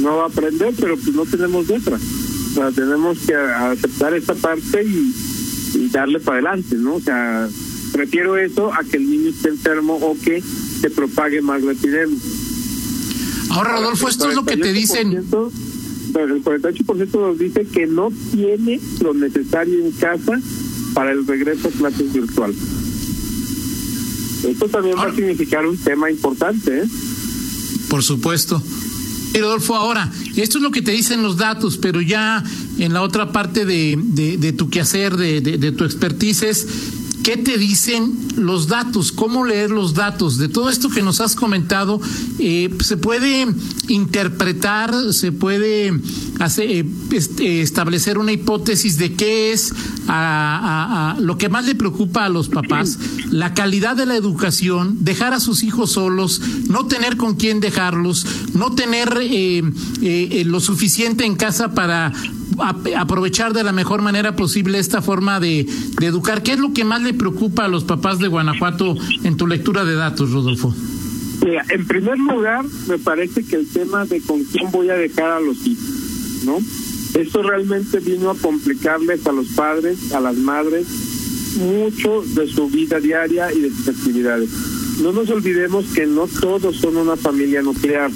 no 0.00 0.16
va 0.16 0.24
a 0.24 0.28
aprender, 0.28 0.74
pero 0.78 0.96
pues 0.96 1.14
no 1.14 1.24
tenemos 1.24 1.70
otra. 1.70 1.96
O 1.96 2.54
sea, 2.54 2.70
tenemos 2.70 3.18
que 3.20 3.34
aceptar 3.34 4.14
esta 4.14 4.34
parte 4.34 4.84
y, 4.84 5.14
darle 5.90 6.20
para 6.20 6.38
adelante, 6.38 6.76
¿no? 6.76 6.94
O 6.94 7.00
sea, 7.00 7.48
prefiero 7.92 8.36
eso 8.36 8.72
a 8.72 8.82
que 8.82 8.96
el 8.96 9.10
niño 9.10 9.30
esté 9.30 9.50
enfermo 9.50 9.96
o 9.96 10.16
que 10.18 10.42
se 10.80 10.90
propague 10.90 11.42
más 11.42 11.62
la 11.62 11.72
epidemia. 11.72 12.18
Ahora, 13.50 13.76
Rodolfo, 13.76 14.08
esto 14.08 14.30
es 14.30 14.36
lo 14.36 14.44
que 14.44 14.56
te 14.56 14.72
dicen. 14.72 15.12
El 15.12 16.42
48% 16.42 17.10
nos 17.12 17.38
dice 17.38 17.66
que 17.66 17.86
no 17.86 18.10
tiene 18.32 18.80
lo 19.02 19.12
necesario 19.12 19.84
en 19.84 19.92
casa 19.92 20.40
para 20.94 21.12
el 21.12 21.26
regreso 21.26 21.68
a 21.68 21.70
clases 21.72 22.12
virtuales. 22.12 22.56
Esto 24.46 24.68
también 24.68 24.96
va 24.96 25.06
a 25.06 25.14
significar 25.14 25.66
un 25.66 25.76
tema 25.76 26.10
importante. 26.10 26.82
¿eh? 26.82 26.84
Por 27.88 28.02
supuesto. 28.02 28.62
Rodolfo, 29.40 29.74
ahora, 29.74 30.10
esto 30.36 30.58
es 30.58 30.62
lo 30.62 30.70
que 30.70 30.82
te 30.82 30.92
dicen 30.92 31.22
los 31.22 31.36
datos, 31.36 31.76
pero 31.78 32.00
ya 32.00 32.42
en 32.78 32.92
la 32.92 33.02
otra 33.02 33.32
parte 33.32 33.64
de, 33.64 33.98
de, 33.98 34.52
tu 34.52 34.70
quehacer, 34.70 35.16
de, 35.16 35.40
de, 35.40 35.72
tu 35.72 35.84
expertise, 35.84 36.66
¿Qué 37.26 37.36
te 37.36 37.58
dicen 37.58 38.16
los 38.36 38.68
datos? 38.68 39.10
¿Cómo 39.10 39.44
leer 39.44 39.72
los 39.72 39.94
datos? 39.94 40.38
De 40.38 40.48
todo 40.48 40.70
esto 40.70 40.90
que 40.90 41.02
nos 41.02 41.20
has 41.20 41.34
comentado, 41.34 42.00
eh, 42.38 42.72
se 42.84 42.96
puede 42.96 43.48
interpretar, 43.88 44.94
se 45.12 45.32
puede 45.32 45.88
eh, 45.88 46.84
este, 47.10 47.62
establecer 47.62 48.18
una 48.18 48.30
hipótesis 48.30 48.96
de 48.96 49.14
qué 49.14 49.52
es 49.52 49.74
lo 51.18 51.36
que 51.36 51.48
más 51.48 51.66
le 51.66 51.74
preocupa 51.74 52.26
a 52.26 52.28
los 52.28 52.48
papás, 52.48 52.96
la 53.32 53.54
calidad 53.54 53.96
de 53.96 54.06
la 54.06 54.14
educación, 54.14 54.98
dejar 55.00 55.34
a 55.34 55.40
sus 55.40 55.64
hijos 55.64 55.90
solos, 55.90 56.40
no 56.68 56.86
tener 56.86 57.16
con 57.16 57.34
quién 57.34 57.58
dejarlos, 57.58 58.24
no 58.54 58.76
tener 58.76 59.18
eh, 59.20 60.42
lo 60.46 60.60
suficiente 60.60 61.24
en 61.24 61.34
casa 61.34 61.74
para 61.74 62.12
aprovechar 62.96 63.52
de 63.52 63.64
la 63.64 63.72
mejor 63.72 64.02
manera 64.02 64.36
posible 64.36 64.78
esta 64.78 65.02
forma 65.02 65.40
de, 65.40 65.66
educar. 66.00 66.42
¿Qué 66.42 66.52
es 66.52 66.58
lo 66.58 66.72
que 66.72 66.84
más 66.84 67.02
le 67.02 67.14
preocupa 67.14 67.64
a 67.64 67.68
los 67.68 67.84
papás 67.84 68.18
de 68.18 68.28
Guanajuato 68.28 68.96
en 69.24 69.36
tu 69.36 69.46
lectura 69.46 69.84
de 69.84 69.94
datos, 69.94 70.30
Rodolfo? 70.32 70.74
En 71.70 71.86
primer 71.86 72.18
lugar, 72.18 72.64
me 72.88 72.98
parece 72.98 73.44
que 73.44 73.56
el 73.56 73.68
tema 73.68 74.04
de 74.04 74.20
con 74.20 74.42
quién 74.44 74.70
voy 74.70 74.90
a 74.90 74.94
dejar 74.94 75.30
a 75.30 75.40
los 75.40 75.64
hijos, 75.66 76.44
¿no? 76.44 76.58
Esto 77.14 77.42
realmente 77.42 78.00
vino 78.00 78.30
a 78.30 78.36
complicarles 78.36 79.26
a 79.26 79.32
los 79.32 79.46
padres, 79.48 80.12
a 80.12 80.20
las 80.20 80.36
madres, 80.36 80.86
mucho 81.56 82.22
de 82.34 82.46
su 82.48 82.68
vida 82.68 83.00
diaria 83.00 83.52
y 83.52 83.60
de 83.60 83.70
sus 83.70 83.88
actividades. 83.88 84.50
No 85.00 85.12
nos 85.12 85.30
olvidemos 85.30 85.84
que 85.94 86.06
no 86.06 86.26
todos 86.26 86.76
son 86.76 86.96
una 86.96 87.16
familia 87.16 87.62
nuclear. 87.62 88.10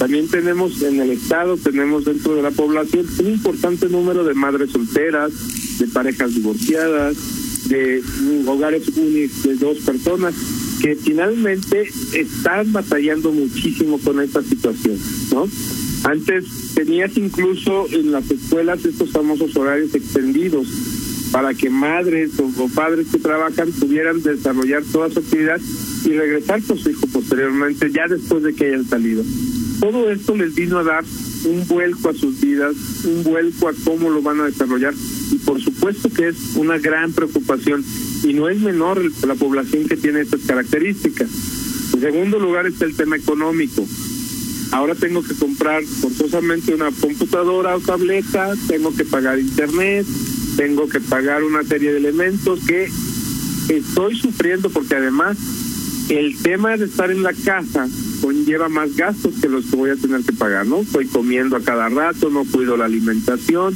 También 0.00 0.28
tenemos 0.28 0.80
en 0.80 0.98
el 0.98 1.10
Estado, 1.10 1.58
tenemos 1.58 2.06
dentro 2.06 2.34
de 2.34 2.40
la 2.40 2.50
población 2.50 3.06
un 3.18 3.26
importante 3.26 3.86
número 3.90 4.24
de 4.24 4.32
madres 4.32 4.70
solteras, 4.70 5.30
de 5.78 5.86
parejas 5.88 6.34
divorciadas, 6.34 7.16
de 7.68 8.02
hogares 8.46 8.88
únicos 8.96 9.42
de 9.42 9.56
dos 9.56 9.76
personas 9.80 10.34
que 10.80 10.96
finalmente 10.96 11.86
están 12.14 12.72
batallando 12.72 13.30
muchísimo 13.30 13.98
con 13.98 14.22
esta 14.22 14.42
situación, 14.42 14.96
¿no? 15.32 15.46
Antes 16.04 16.46
tenías 16.74 17.14
incluso 17.18 17.86
en 17.90 18.10
las 18.10 18.30
escuelas 18.30 18.82
estos 18.82 19.10
famosos 19.10 19.54
horarios 19.54 19.94
extendidos 19.94 20.66
para 21.30 21.52
que 21.52 21.68
madres 21.68 22.30
o, 22.38 22.68
padres 22.68 23.08
que 23.12 23.18
trabajan 23.18 23.70
pudieran 23.72 24.22
desarrollar 24.22 24.82
toda 24.90 25.10
su 25.10 25.18
actividad 25.18 25.60
y 26.06 26.08
regresar 26.08 26.62
con 26.62 26.78
su 26.78 26.88
hijo 26.88 27.06
posteriormente, 27.12 27.92
ya 27.92 28.08
después 28.08 28.42
de 28.42 28.54
que 28.54 28.64
hayan 28.64 28.86
salido. 28.86 29.22
Todo 29.80 30.10
esto 30.10 30.36
les 30.36 30.54
vino 30.54 30.78
a 30.78 30.84
dar 30.84 31.04
un 31.44 31.66
vuelco 31.66 32.10
a 32.10 32.14
sus 32.14 32.38
vidas, 32.40 32.76
un 33.04 33.24
vuelco 33.24 33.68
a 33.68 33.72
cómo 33.84 34.10
lo 34.10 34.20
van 34.20 34.40
a 34.40 34.44
desarrollar 34.44 34.92
y 35.30 35.38
por 35.38 35.60
supuesto 35.60 36.10
que 36.10 36.28
es 36.28 36.36
una 36.56 36.76
gran 36.78 37.12
preocupación 37.12 37.82
y 38.22 38.34
no 38.34 38.48
es 38.50 38.60
menor 38.60 39.00
la 39.26 39.34
población 39.34 39.88
que 39.88 39.96
tiene 39.96 40.20
estas 40.20 40.42
características. 40.42 41.28
En 41.94 42.00
segundo 42.00 42.38
lugar 42.38 42.66
está 42.66 42.84
el 42.84 42.94
tema 42.94 43.16
económico. 43.16 43.86
Ahora 44.72 44.94
tengo 44.94 45.22
que 45.22 45.34
comprar 45.34 45.82
forzosamente 45.82 46.74
una 46.74 46.90
computadora 46.92 47.74
o 47.74 47.80
tableta, 47.80 48.52
tengo 48.68 48.94
que 48.94 49.04
pagar 49.04 49.38
internet, 49.38 50.06
tengo 50.56 50.88
que 50.88 51.00
pagar 51.00 51.42
una 51.42 51.64
serie 51.64 51.92
de 51.92 51.98
elementos 51.98 52.60
que 52.66 52.88
estoy 53.68 54.16
sufriendo 54.16 54.68
porque 54.70 54.96
además 54.96 55.38
el 56.10 56.36
tema 56.42 56.76
de 56.76 56.84
estar 56.84 57.10
en 57.10 57.22
la 57.22 57.32
casa 57.32 57.88
conlleva 58.20 58.68
más 58.68 58.94
gastos 58.96 59.34
que 59.40 59.48
los 59.48 59.66
que 59.66 59.76
voy 59.76 59.90
a 59.90 59.96
tener 59.96 60.22
que 60.22 60.32
pagar, 60.32 60.66
¿no? 60.66 60.80
Estoy 60.80 61.06
comiendo 61.06 61.56
a 61.56 61.60
cada 61.60 61.88
rato, 61.88 62.30
no 62.30 62.44
cuido 62.44 62.76
la 62.76 62.84
alimentación, 62.84 63.74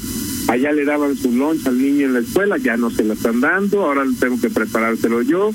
allá 0.48 0.72
le 0.72 0.84
daban 0.84 1.16
su 1.16 1.32
lunch 1.32 1.66
al 1.66 1.78
niño 1.78 2.06
en 2.06 2.14
la 2.14 2.20
escuela, 2.20 2.58
ya 2.58 2.76
no 2.76 2.90
se 2.90 3.04
la 3.04 3.14
están 3.14 3.40
dando, 3.40 3.82
ahora 3.82 4.04
tengo 4.18 4.40
que 4.40 4.50
preparárselo 4.50 5.22
yo, 5.22 5.50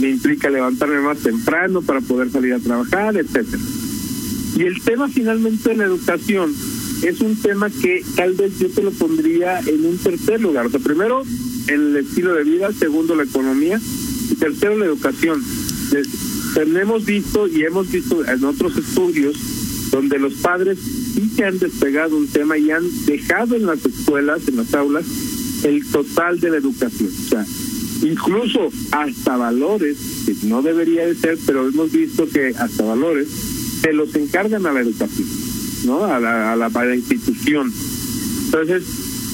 me 0.00 0.10
implica 0.10 0.50
levantarme 0.50 1.00
más 1.00 1.18
temprano 1.18 1.82
para 1.82 2.00
poder 2.00 2.30
salir 2.30 2.54
a 2.54 2.60
trabajar, 2.60 3.16
etcétera. 3.16 3.62
Y 4.56 4.62
el 4.62 4.82
tema 4.82 5.08
finalmente 5.08 5.70
de 5.70 5.76
la 5.76 5.84
educación 5.84 6.52
es 7.02 7.20
un 7.20 7.36
tema 7.36 7.70
que 7.70 8.02
tal 8.16 8.34
vez 8.34 8.58
yo 8.58 8.68
te 8.70 8.82
lo 8.82 8.90
pondría 8.90 9.60
en 9.60 9.84
un 9.86 9.98
tercer 9.98 10.40
lugar. 10.40 10.66
O 10.66 10.70
sea, 10.70 10.80
primero 10.80 11.22
el 11.68 11.96
estilo 11.96 12.34
de 12.34 12.44
vida, 12.44 12.72
segundo 12.72 13.14
la 13.14 13.22
economía 13.22 13.80
y 14.30 14.34
tercero 14.34 14.76
la 14.76 14.86
educación. 14.86 15.42
Tenemos 16.58 17.04
visto 17.04 17.46
y 17.46 17.62
hemos 17.62 17.88
visto 17.88 18.26
en 18.26 18.42
otros 18.42 18.76
estudios 18.76 19.36
donde 19.92 20.18
los 20.18 20.34
padres 20.34 20.76
sí 21.14 21.30
que 21.36 21.44
han 21.44 21.56
despegado 21.56 22.16
un 22.16 22.26
tema 22.26 22.58
y 22.58 22.68
han 22.72 22.82
dejado 23.06 23.54
en 23.54 23.64
las 23.64 23.86
escuelas, 23.86 24.48
en 24.48 24.56
las 24.56 24.74
aulas, 24.74 25.04
el 25.62 25.86
total 25.86 26.40
de 26.40 26.50
la 26.50 26.56
educación. 26.56 27.10
O 27.16 27.28
sea, 27.28 27.46
incluso 28.02 28.70
hasta 28.90 29.36
valores, 29.36 29.98
que 30.26 30.34
no 30.48 30.60
debería 30.60 31.06
de 31.06 31.14
ser, 31.14 31.38
pero 31.46 31.68
hemos 31.68 31.92
visto 31.92 32.28
que 32.28 32.48
hasta 32.48 32.82
valores 32.82 33.28
se 33.80 33.92
los 33.92 34.12
encargan 34.16 34.66
a 34.66 34.72
la 34.72 34.80
educación, 34.80 35.28
¿no? 35.84 36.06
A 36.06 36.18
la, 36.18 36.54
a 36.54 36.56
la, 36.56 36.66
a 36.66 36.84
la 36.84 36.96
institución. 36.96 37.72
Entonces, 38.46 38.82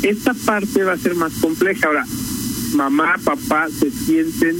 esta 0.03 0.35
parte 0.35 0.85
va 0.85 0.93
a 0.93 0.99
ser 0.99 1.15
más 1.15 1.33
compleja. 1.41 1.87
Ahora, 1.87 2.05
mamá, 2.75 3.15
papá 3.25 3.69
se 3.71 3.91
sienten 3.91 4.59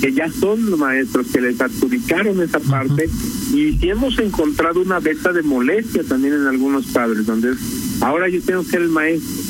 que 0.00 0.12
ya 0.12 0.30
son 0.30 0.70
los 0.70 0.78
maestros, 0.78 1.26
que 1.32 1.40
les 1.40 1.60
adjudicaron 1.60 2.40
esa 2.42 2.60
parte, 2.60 3.08
y 3.52 3.78
hemos 3.88 4.18
encontrado 4.18 4.80
una 4.80 5.00
beta 5.00 5.32
de 5.32 5.42
molestia 5.42 6.04
también 6.04 6.34
en 6.34 6.46
algunos 6.46 6.86
padres, 6.86 7.26
donde 7.26 7.54
ahora 8.00 8.28
yo 8.28 8.40
tengo 8.42 8.62
que 8.62 8.70
ser 8.70 8.82
el 8.82 8.90
maestro, 8.90 9.42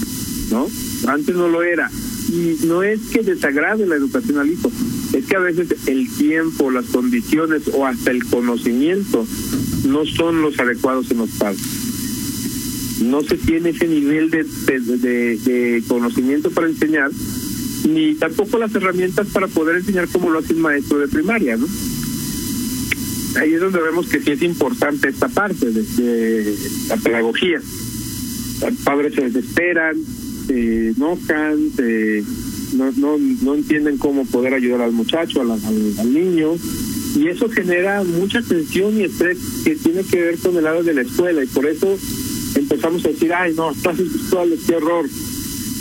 ¿no? 0.50 0.68
Antes 1.06 1.34
no 1.34 1.48
lo 1.48 1.62
era. 1.62 1.90
Y 2.28 2.66
no 2.66 2.82
es 2.82 3.00
que 3.08 3.22
desagrade 3.22 3.86
la 3.86 3.96
educación 3.96 4.38
al 4.38 4.50
hijo, 4.50 4.70
es 5.12 5.24
que 5.24 5.36
a 5.36 5.40
veces 5.40 5.68
el 5.86 6.08
tiempo, 6.16 6.70
las 6.70 6.86
condiciones 6.86 7.62
o 7.72 7.86
hasta 7.86 8.10
el 8.10 8.24
conocimiento 8.24 9.26
no 9.86 10.04
son 10.04 10.42
los 10.42 10.58
adecuados 10.58 11.10
en 11.10 11.18
los 11.18 11.30
padres. 11.30 11.60
No 13.02 13.22
se 13.22 13.36
tiene 13.36 13.70
ese 13.70 13.86
nivel 13.86 14.28
de, 14.30 14.44
de, 14.44 15.36
de 15.38 15.82
conocimiento 15.86 16.50
para 16.50 16.66
enseñar 16.66 17.10
ni 17.86 18.14
tampoco 18.14 18.58
las 18.58 18.74
herramientas 18.74 19.28
para 19.28 19.46
poder 19.46 19.76
enseñar 19.76 20.08
como 20.08 20.30
lo 20.30 20.38
hace 20.38 20.54
un 20.54 20.60
maestro 20.60 20.98
de 20.98 21.08
primaria, 21.08 21.56
¿no? 21.56 21.66
Ahí 23.36 23.54
es 23.54 23.60
donde 23.60 23.80
vemos 23.80 24.08
que 24.08 24.20
sí 24.20 24.32
es 24.32 24.42
importante 24.42 25.08
esta 25.08 25.28
parte 25.28 25.70
de, 25.70 26.56
la 26.88 26.96
pedagogía. 26.96 27.60
Los 28.60 28.74
padres 28.84 29.14
se 29.14 29.28
desesperan, 29.28 29.96
se 30.46 30.88
enojan, 30.88 31.70
no, 32.74 32.92
no, 32.96 33.18
no 33.18 33.54
entienden 33.54 33.98
cómo 33.98 34.24
poder 34.24 34.54
ayudar 34.54 34.80
al 34.80 34.92
muchacho, 34.92 35.42
al, 35.42 36.12
niño, 36.12 36.54
y 37.16 37.28
eso 37.28 37.48
genera 37.48 38.02
mucha 38.02 38.42
tensión 38.42 38.98
y 38.98 39.04
estrés 39.04 39.38
que 39.64 39.76
tiene 39.76 40.02
que 40.02 40.20
ver 40.20 40.38
con 40.38 40.56
el 40.56 40.64
lado 40.64 40.82
de 40.82 40.94
la 40.94 41.02
escuela, 41.02 41.44
y 41.44 41.46
por 41.46 41.66
eso 41.66 41.96
empezamos 42.54 43.04
a 43.04 43.08
decir, 43.08 43.32
ay, 43.32 43.54
no, 43.54 43.72
clases 43.74 44.12
virtuales, 44.12 44.60
qué 44.66 44.74
horror 44.74 45.06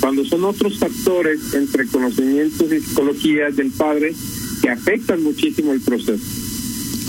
cuando 0.07 0.23
son 0.23 0.45
otros 0.45 0.79
factores 0.79 1.53
entre 1.53 1.85
conocimientos 1.85 2.71
y 2.71 2.79
psicología 2.79 3.49
del 3.51 3.71
padre 3.71 4.15
que 4.61 4.69
afectan 4.69 5.21
muchísimo 5.21 5.73
el 5.73 5.81
proceso. 5.81 6.23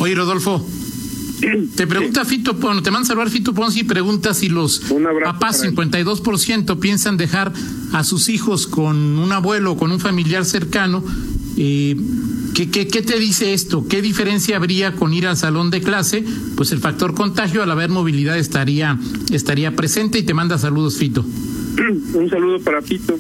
Oye, 0.01 0.17
Rodolfo, 0.17 0.69
te 1.77 1.87
pregunta 1.87 2.25
Fito, 2.25 2.55
bueno, 2.55 2.83
te 2.83 2.91
manda 2.91 3.07
salvar 3.07 3.31
Fito 3.31 3.55
Ponzi 3.55 3.81
y 3.81 3.85
pregunta 3.85 4.35
si 4.35 4.49
los 4.49 4.83
papás 5.23 5.63
52% 5.63 6.81
piensan 6.81 7.17
dejar 7.17 7.53
a 7.93 8.03
sus 8.03 8.29
hijos 8.29 8.67
con 8.67 8.97
un 8.97 9.31
abuelo 9.31 9.73
o 9.73 9.77
con 9.77 9.93
un 9.93 10.01
familiar 10.01 10.45
cercano. 10.45 11.05
Eh, 11.57 11.97
¿qué, 12.57 12.69
qué, 12.69 12.89
qué 12.89 13.03
te 13.03 13.21
dice 13.21 13.55
esto? 13.55 13.87
¿Qué 13.87 14.03
diferencia 14.03 14.57
habría 14.57 14.97
con 14.97 15.15
ir 15.15 15.29
al 15.29 15.37
salón 15.37 15.71
de 15.71 15.83
clase? 15.83 16.25
Pues 16.57 16.73
el 16.73 16.81
factor 16.81 17.15
contagio 17.15 17.63
al 17.63 17.71
haber 17.71 17.91
movilidad 17.91 18.37
estaría, 18.37 18.99
estaría 19.31 19.77
presente 19.77 20.19
y 20.19 20.25
te 20.25 20.35
manda 20.35 20.59
saludos 20.59 20.97
Fito. 20.97 21.25
Un 22.15 22.31
saludo 22.31 22.61
para 22.61 22.83
Pito. 22.83 23.19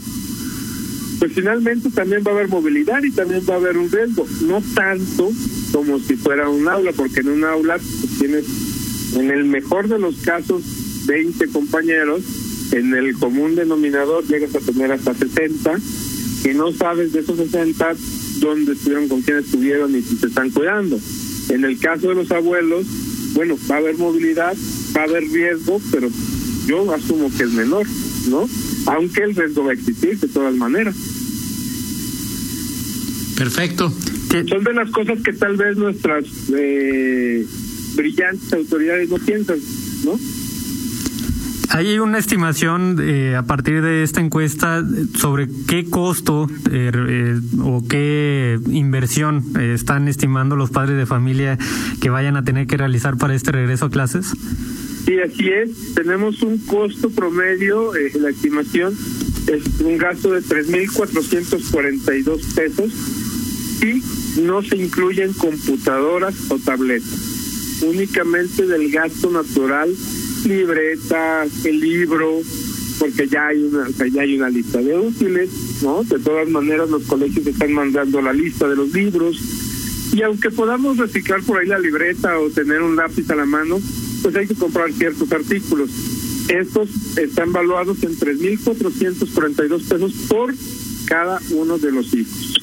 Pues 1.18 1.32
finalmente 1.32 1.90
también 1.90 2.22
va 2.26 2.30
a 2.30 2.34
haber 2.34 2.48
movilidad 2.48 3.02
y 3.02 3.10
también 3.10 3.42
va 3.48 3.54
a 3.54 3.56
haber 3.56 3.76
un 3.76 3.90
riesgo, 3.90 4.26
no 4.42 4.62
tanto 4.74 5.30
como 5.72 5.98
si 5.98 6.16
fuera 6.16 6.48
un 6.48 6.68
aula, 6.68 6.92
porque 6.92 7.20
en 7.20 7.28
un 7.28 7.44
aula 7.44 7.78
pues, 7.78 8.18
tienes, 8.18 8.44
en 9.16 9.30
el 9.30 9.44
mejor 9.44 9.88
de 9.88 9.98
los 9.98 10.16
casos, 10.18 10.62
20 11.06 11.48
compañeros, 11.48 12.22
en 12.72 12.94
el 12.94 13.14
común 13.18 13.56
denominador 13.56 14.24
llegas 14.26 14.54
a 14.54 14.60
tener 14.60 14.92
hasta 14.92 15.14
60, 15.14 15.76
que 16.44 16.54
no 16.54 16.72
sabes 16.72 17.12
de 17.12 17.20
esos 17.20 17.36
60 17.36 17.96
dónde 18.38 18.72
estuvieron, 18.72 19.08
con 19.08 19.22
quién 19.22 19.38
estuvieron 19.38 19.96
y 19.96 20.02
si 20.02 20.16
se 20.16 20.26
están 20.26 20.50
cuidando. 20.50 21.00
En 21.48 21.64
el 21.64 21.78
caso 21.80 22.08
de 22.08 22.14
los 22.14 22.30
abuelos, 22.30 22.86
bueno, 23.34 23.56
va 23.70 23.76
a 23.76 23.78
haber 23.78 23.96
movilidad, 23.96 24.56
va 24.96 25.00
a 25.00 25.04
haber 25.04 25.24
riesgo, 25.24 25.80
pero 25.90 26.08
yo 26.66 26.92
asumo 26.92 27.30
que 27.36 27.44
es 27.44 27.50
menor. 27.50 27.86
¿No? 28.26 28.48
Aunque 28.86 29.22
el 29.22 29.34
riesgo 29.34 29.64
va 29.64 29.70
a 29.70 29.74
existir 29.74 30.18
de 30.18 30.28
todas 30.28 30.54
maneras. 30.54 30.94
Perfecto. 33.36 33.92
Son 34.48 34.64
de 34.64 34.74
las 34.74 34.90
cosas 34.90 35.20
que 35.22 35.32
tal 35.32 35.56
vez 35.56 35.76
nuestras 35.76 36.24
eh, 36.54 37.46
brillantes 37.94 38.52
autoridades 38.52 39.08
no 39.08 39.16
piensan, 39.18 39.58
¿no? 40.04 40.18
Hay 41.70 41.98
una 41.98 42.18
estimación 42.18 42.96
eh, 43.00 43.36
a 43.36 43.42
partir 43.42 43.82
de 43.82 44.02
esta 44.02 44.20
encuesta 44.20 44.82
sobre 45.14 45.48
qué 45.68 45.84
costo 45.84 46.48
eh, 46.70 46.90
eh, 46.94 47.40
o 47.62 47.86
qué 47.86 48.58
inversión 48.70 49.44
eh, 49.58 49.74
están 49.74 50.08
estimando 50.08 50.56
los 50.56 50.70
padres 50.70 50.96
de 50.96 51.04
familia 51.04 51.58
que 52.00 52.08
vayan 52.08 52.36
a 52.36 52.44
tener 52.44 52.66
que 52.66 52.78
realizar 52.78 53.18
para 53.18 53.34
este 53.34 53.52
regreso 53.52 53.86
a 53.86 53.90
clases. 53.90 54.32
Sí, 55.08 55.18
así 55.20 55.48
es. 55.48 55.94
Tenemos 55.94 56.42
un 56.42 56.58
costo 56.58 57.08
promedio, 57.08 57.96
eh, 57.96 58.12
la 58.20 58.28
estimación 58.28 58.94
es 59.46 59.80
un 59.80 59.96
gasto 59.96 60.32
de 60.32 60.42
3.442 60.42 62.54
pesos 62.54 62.92
y 63.82 64.02
no 64.42 64.62
se 64.62 64.76
incluyen 64.76 65.32
computadoras 65.32 66.34
o 66.50 66.58
tabletas. 66.58 67.78
Únicamente 67.80 68.66
del 68.66 68.90
gasto 68.90 69.30
natural, 69.30 69.88
libreta, 70.44 71.46
el 71.64 71.80
libro, 71.80 72.42
porque 72.98 73.28
ya 73.28 73.46
hay 73.46 73.62
una 73.62 73.88
ya 74.12 74.20
hay 74.20 74.36
una 74.36 74.50
lista 74.50 74.82
de 74.82 74.94
útiles, 74.94 75.48
¿no? 75.82 76.04
De 76.04 76.18
todas 76.18 76.50
maneras 76.50 76.90
los 76.90 77.04
colegios 77.04 77.46
están 77.46 77.72
mandando 77.72 78.20
la 78.20 78.34
lista 78.34 78.68
de 78.68 78.76
los 78.76 78.92
libros 78.92 79.40
y 80.12 80.20
aunque 80.20 80.50
podamos 80.50 80.98
reciclar 80.98 81.42
por 81.44 81.58
ahí 81.58 81.66
la 81.66 81.78
libreta 81.78 82.38
o 82.38 82.50
tener 82.50 82.82
un 82.82 82.96
lápiz 82.96 83.30
a 83.30 83.36
la 83.36 83.46
mano, 83.46 83.80
pues 84.22 84.36
hay 84.36 84.46
que 84.46 84.54
comprar 84.54 84.92
ciertos 84.92 85.30
artículos. 85.32 85.90
Estos 86.48 86.88
están 87.18 87.52
valuados 87.52 88.02
en 88.02 88.16
3.442 88.16 89.88
pesos 89.88 90.12
por 90.28 90.54
cada 91.06 91.40
uno 91.50 91.78
de 91.78 91.92
los 91.92 92.12
hijos, 92.14 92.54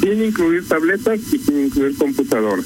sin 0.00 0.24
incluir 0.24 0.66
tabletas 0.66 1.20
y 1.32 1.38
sin 1.38 1.66
incluir 1.66 1.96
computadoras. 1.96 2.64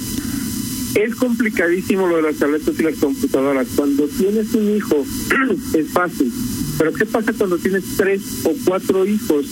Es 0.94 1.14
complicadísimo 1.14 2.06
lo 2.06 2.16
de 2.16 2.22
las 2.22 2.36
tabletas 2.36 2.78
y 2.78 2.82
las 2.82 2.96
computadoras. 2.96 3.66
Cuando 3.74 4.06
tienes 4.08 4.52
un 4.54 4.76
hijo 4.76 5.04
es 5.74 5.88
fácil, 5.90 6.30
Pero 6.78 6.92
¿qué 6.92 7.06
pasa 7.06 7.32
cuando 7.32 7.58
tienes 7.58 7.84
tres 7.96 8.20
o 8.44 8.54
cuatro 8.64 9.06
hijos 9.06 9.46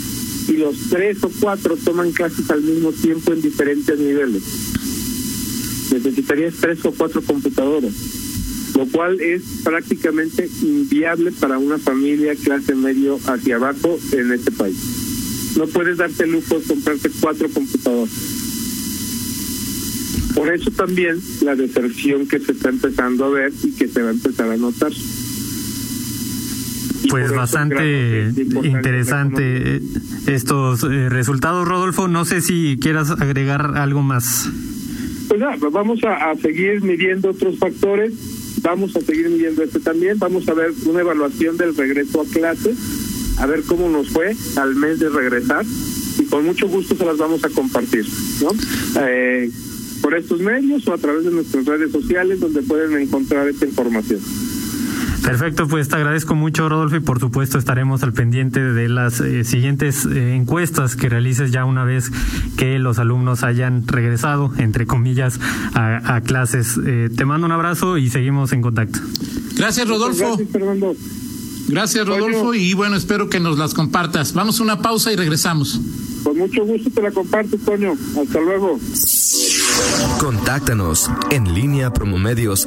y 0.48 0.52
los 0.54 0.76
tres 0.90 1.22
o 1.22 1.30
cuatro 1.40 1.76
toman 1.76 2.12
clases 2.12 2.50
al 2.50 2.62
mismo 2.62 2.92
tiempo 2.92 3.32
en 3.32 3.42
diferentes 3.42 3.98
niveles? 3.98 4.42
Necesitarías 5.90 6.54
tres 6.60 6.84
o 6.84 6.92
cuatro 6.92 7.22
computadoras, 7.22 7.92
lo 8.76 8.86
cual 8.86 9.20
es 9.20 9.42
prácticamente 9.64 10.48
inviable 10.62 11.32
para 11.32 11.58
una 11.58 11.78
familia 11.78 12.34
clase 12.36 12.74
medio 12.74 13.18
hacia 13.26 13.56
abajo 13.56 13.98
en 14.12 14.32
este 14.32 14.52
país. 14.52 14.76
No 15.56 15.66
puedes 15.66 15.96
darte 15.96 16.24
el 16.24 16.32
lujo 16.32 16.58
de 16.58 16.66
comprarte 16.66 17.10
cuatro 17.20 17.48
computadoras. 17.50 18.10
Por 20.34 20.54
eso 20.54 20.70
también 20.70 21.20
la 21.42 21.54
deserción 21.56 22.26
que 22.26 22.38
se 22.38 22.52
está 22.52 22.68
empezando 22.70 23.24
a 23.26 23.30
ver 23.30 23.52
y 23.62 23.72
que 23.72 23.88
se 23.88 24.00
va 24.00 24.08
a 24.08 24.12
empezar 24.12 24.50
a 24.50 24.56
notar. 24.56 24.92
Y 27.02 27.08
Pues 27.08 27.32
bastante 27.32 28.32
interesante 28.62 29.76
eh, 29.76 29.82
estos 30.28 30.84
eh, 30.84 31.08
resultados, 31.08 31.66
Rodolfo. 31.66 32.08
No 32.08 32.24
sé 32.24 32.40
si 32.40 32.78
quieras 32.80 33.10
agregar 33.10 33.76
algo 33.76 34.02
más. 34.02 34.48
Pues 35.30 35.38
nada, 35.38 35.56
pues 35.60 35.72
vamos 35.72 36.02
a, 36.02 36.32
a 36.32 36.34
seguir 36.34 36.82
midiendo 36.82 37.30
otros 37.30 37.56
factores, 37.56 38.12
vamos 38.62 38.96
a 38.96 39.00
seguir 39.00 39.28
midiendo 39.28 39.62
este 39.62 39.78
también, 39.78 40.18
vamos 40.18 40.48
a 40.48 40.54
ver 40.54 40.72
una 40.86 41.02
evaluación 41.02 41.56
del 41.56 41.76
regreso 41.76 42.22
a 42.22 42.24
clases, 42.24 42.76
a 43.38 43.46
ver 43.46 43.62
cómo 43.62 43.88
nos 43.88 44.08
fue 44.08 44.34
al 44.56 44.74
mes 44.74 44.98
de 44.98 45.08
regresar 45.08 45.64
y 46.18 46.24
con 46.24 46.44
mucho 46.44 46.66
gusto 46.66 46.96
se 46.96 47.04
las 47.06 47.16
vamos 47.16 47.44
a 47.44 47.48
compartir, 47.48 48.04
¿no? 48.42 48.50
Eh, 49.02 49.48
por 50.02 50.16
estos 50.16 50.40
medios 50.40 50.88
o 50.88 50.94
a 50.94 50.98
través 50.98 51.24
de 51.24 51.30
nuestras 51.30 51.64
redes 51.64 51.92
sociales 51.92 52.40
donde 52.40 52.62
pueden 52.62 53.00
encontrar 53.00 53.46
esta 53.46 53.66
información. 53.66 54.18
Perfecto, 55.22 55.68
pues 55.68 55.88
te 55.88 55.96
agradezco 55.96 56.34
mucho, 56.34 56.68
Rodolfo, 56.68 56.96
y 56.96 57.00
por 57.00 57.20
supuesto 57.20 57.58
estaremos 57.58 58.02
al 58.02 58.12
pendiente 58.12 58.60
de 58.60 58.88
las 58.88 59.20
eh, 59.20 59.44
siguientes 59.44 60.06
eh, 60.06 60.34
encuestas 60.34 60.96
que 60.96 61.08
realices 61.08 61.50
ya 61.52 61.64
una 61.64 61.84
vez 61.84 62.10
que 62.56 62.78
los 62.78 62.98
alumnos 62.98 63.42
hayan 63.42 63.86
regresado, 63.86 64.52
entre 64.56 64.86
comillas, 64.86 65.38
a, 65.74 66.16
a 66.16 66.20
clases. 66.22 66.78
Eh, 66.84 67.10
te 67.14 67.24
mando 67.24 67.46
un 67.46 67.52
abrazo 67.52 67.98
y 67.98 68.08
seguimos 68.08 68.52
en 68.52 68.62
contacto. 68.62 68.98
Gracias, 69.56 69.88
Rodolfo. 69.88 70.26
Gracias, 70.28 70.48
Fernando. 70.50 70.94
Gracias, 71.68 72.06
Rodolfo. 72.06 72.54
Y 72.54 72.74
bueno, 72.74 72.96
espero 72.96 73.28
que 73.28 73.40
nos 73.40 73.58
las 73.58 73.74
compartas. 73.74 74.32
Vamos 74.32 74.58
a 74.60 74.62
una 74.62 74.80
pausa 74.80 75.12
y 75.12 75.16
regresamos. 75.16 75.80
Con 76.24 76.36
mucho 76.36 76.64
gusto 76.64 76.90
te 76.90 77.02
la 77.02 77.10
comparto, 77.10 77.56
Toño. 77.58 77.92
Hasta 78.20 78.40
luego. 78.40 78.78
Contáctanos 80.18 81.10
en 81.30 81.54
línea 81.54 81.92
promomedios 81.92 82.66